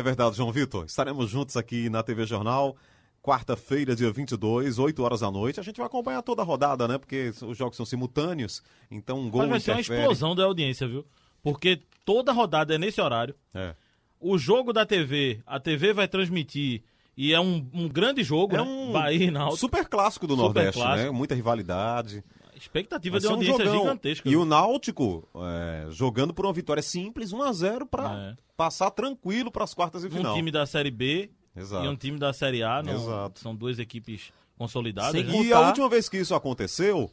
[0.00, 0.86] É verdade, João Vitor.
[0.86, 2.74] Estaremos juntos aqui na TV Jornal.
[3.22, 5.60] Quarta-feira, dia 22, 8 horas da noite.
[5.60, 6.96] A gente vai acompanhar toda a rodada, né?
[6.96, 8.62] Porque os jogos são simultâneos.
[8.90, 10.00] Então, um gol Mas vai ser uma interfere.
[10.00, 11.04] explosão da audiência, viu?
[11.42, 13.34] Porque toda rodada é nesse horário.
[13.52, 13.74] É.
[14.18, 16.82] O jogo da TV, a TV vai transmitir
[17.14, 18.62] e é um, um grande jogo, É né?
[18.62, 19.58] um Bahia e Náutico.
[19.58, 21.04] super clássico do Super Nordeste, clássico.
[21.04, 21.10] né?
[21.10, 22.24] Muita rivalidade.
[22.60, 23.80] Expectativa Vai de ser um audiência jogão.
[23.80, 24.28] gigantesca.
[24.28, 28.36] E o Náutico é, jogando por uma vitória simples, 1x0, para É.
[28.56, 30.34] passar tranquilo para as quartas de um final.
[30.34, 31.84] time da Série B Exato.
[31.84, 32.82] e um time da Série A.
[32.82, 33.40] não- Exato.
[33.40, 35.12] São duas equipes consolidadas.
[35.12, 35.30] Sem né?
[35.34, 37.10] E contar- a última vez que isso aconteceu,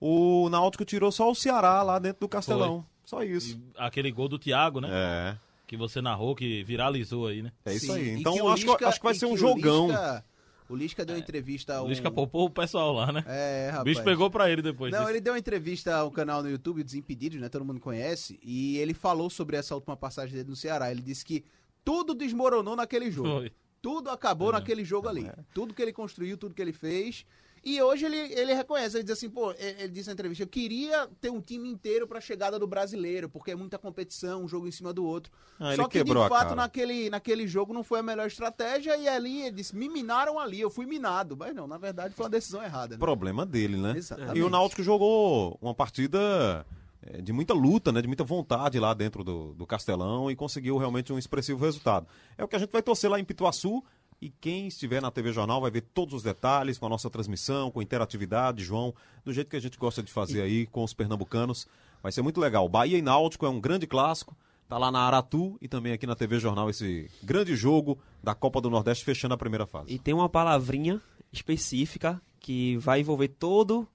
[0.00, 2.84] o Náutico tirou só o Ceará lá dentro do Castelão.
[3.04, 3.56] Só isso.
[3.56, 4.88] E aquele gol do Thiago, né?
[4.90, 5.36] É.
[5.66, 7.52] Que você narrou, que viralizou aí, né?
[7.64, 8.08] É isso Sim, aí.
[8.16, 9.88] e Então acho, que, Lisca- acho que vai e ser um jogão.
[9.88, 10.24] Lisca-
[10.68, 11.88] o Lisca deu entrevista a O.
[11.88, 13.24] Lisca poupou o pessoal lá, né?
[13.26, 13.84] É, o rapaz.
[13.84, 15.10] bicho pegou pra ele depois Não, disso.
[15.10, 17.48] ele deu uma entrevista a um canal no YouTube, Desimpedidos, né?
[17.48, 18.38] Todo mundo conhece.
[18.42, 20.90] E ele falou sobre essa última passagem dele no Ceará.
[20.90, 21.44] Ele disse que
[21.84, 23.28] tudo desmoronou naquele jogo.
[23.28, 23.52] Foi.
[23.80, 25.30] Tudo acabou naquele jogo ali.
[25.54, 27.24] Tudo que ele construiu, tudo que ele fez.
[27.66, 31.08] E hoje ele, ele reconhece, ele diz assim, pô, ele, disse na entrevista, eu queria
[31.20, 34.70] ter um time inteiro pra chegada do brasileiro, porque é muita competição, um jogo em
[34.70, 35.32] cima do outro.
[35.58, 39.08] Ah, Só que, de a fato, naquele, naquele jogo não foi a melhor estratégia, e
[39.08, 41.36] ali ele disse, me minaram ali, eu fui minado.
[41.36, 42.94] Mas não, na verdade foi uma decisão errada.
[42.94, 43.00] Né?
[43.00, 43.94] Problema dele, né?
[43.96, 44.38] Exatamente.
[44.38, 46.64] E o Náutico jogou uma partida
[47.02, 48.00] é, de muita luta, né?
[48.00, 52.06] De muita vontade lá dentro do, do Castelão e conseguiu realmente um expressivo resultado.
[52.38, 53.82] É o que a gente vai torcer lá em Pituaçu.
[54.20, 57.70] E quem estiver na TV Jornal vai ver todos os detalhes com a nossa transmissão,
[57.70, 58.94] com interatividade, João,
[59.24, 61.66] do jeito que a gente gosta de fazer aí com os pernambucanos.
[62.02, 62.68] Vai ser muito legal.
[62.68, 64.36] Bahia e Náutico é um grande clássico.
[64.68, 68.60] Tá lá na Aratu e também aqui na TV Jornal esse grande jogo da Copa
[68.60, 69.92] do Nordeste fechando a primeira fase.
[69.92, 71.00] E tem uma palavrinha
[71.32, 73.86] específica que vai envolver todo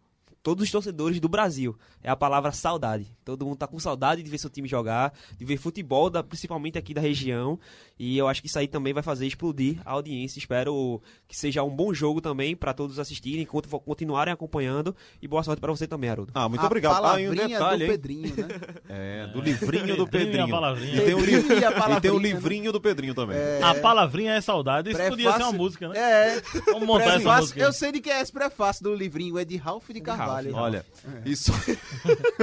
[0.43, 1.77] todos os torcedores do Brasil.
[2.03, 3.07] É a palavra saudade.
[3.23, 6.77] Todo mundo tá com saudade de ver seu time jogar, de ver futebol, da- principalmente
[6.77, 7.59] aqui da região.
[7.99, 10.39] E eu acho que isso aí também vai fazer explodir a audiência.
[10.39, 14.95] Espero que seja um bom jogo também para todos assistirem, continuarem acompanhando.
[15.21, 16.31] E boa sorte para você também, Haroldo.
[16.33, 16.93] Ah, muito A obrigado.
[17.05, 17.91] Ah, e um palavrinha detalhe, do?
[17.91, 18.47] Pedrinho, né?
[18.89, 20.97] É, do livrinho do Pedrinho e.
[20.97, 22.23] E tem, o li- e a tem o né?
[22.29, 23.37] livrinho do Pedrinho também.
[23.63, 24.89] A palavrinha é saudade.
[24.89, 25.97] Isso podia ser uma Prefácio- música, né?
[25.99, 26.41] É.
[26.65, 27.59] Vamos montar essa Prefácio- música.
[27.61, 30.30] Eu sei de quem é esse prefácio do livrinho, é de Ralph de Carvalho.
[30.53, 30.85] Olha,
[31.25, 31.51] isso.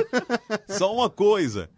[0.68, 1.68] Só uma coisa.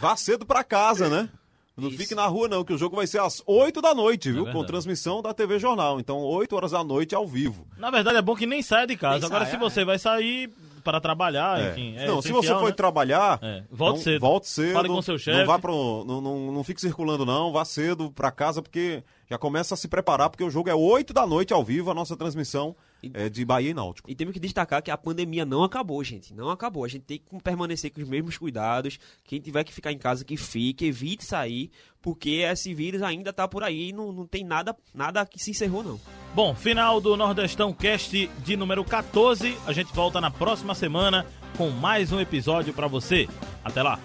[0.00, 1.28] Vá cedo pra casa, né?
[1.76, 1.98] Não Isso.
[1.98, 4.40] fique na rua, não, que o jogo vai ser às 8 da noite, viu?
[4.40, 4.66] Com verdade.
[4.66, 6.00] transmissão da TV Jornal.
[6.00, 7.68] Então, 8 horas da noite ao vivo.
[7.76, 9.18] Na verdade, é bom que nem saia de casa.
[9.20, 10.50] Nem Agora, saia, se você vai sair
[10.82, 11.70] para trabalhar, É.
[11.70, 11.94] enfim.
[11.96, 12.72] é não, se você for né?
[12.72, 14.20] trabalhar, É, volte então, cedo.
[14.20, 14.72] Volte cedo.
[14.72, 15.38] Fale com seu chefe.
[15.38, 17.52] Não, vá pro, não, não, não fique circulando, não.
[17.52, 21.12] Vá cedo pra casa, porque já começa a se preparar, porque o jogo é 8
[21.12, 22.74] da noite ao vivo, a nossa transmissão
[23.14, 24.10] é de Bahia e Náutico.
[24.10, 26.34] E temos que destacar que a pandemia não acabou, gente.
[26.34, 26.84] Não acabou.
[26.84, 28.98] A gente tem que permanecer com os mesmos cuidados.
[29.24, 31.70] Quem tiver que ficar em casa, que fique, evite sair,
[32.00, 35.50] porque esse vírus ainda tá por aí e não, não tem nada, nada que se
[35.50, 36.00] encerrou, não.
[36.34, 39.56] Bom, final do Nordestão Cast de número 14.
[39.66, 41.26] A gente volta na próxima semana
[41.56, 43.28] com mais um episódio para você.
[43.64, 43.98] Até lá.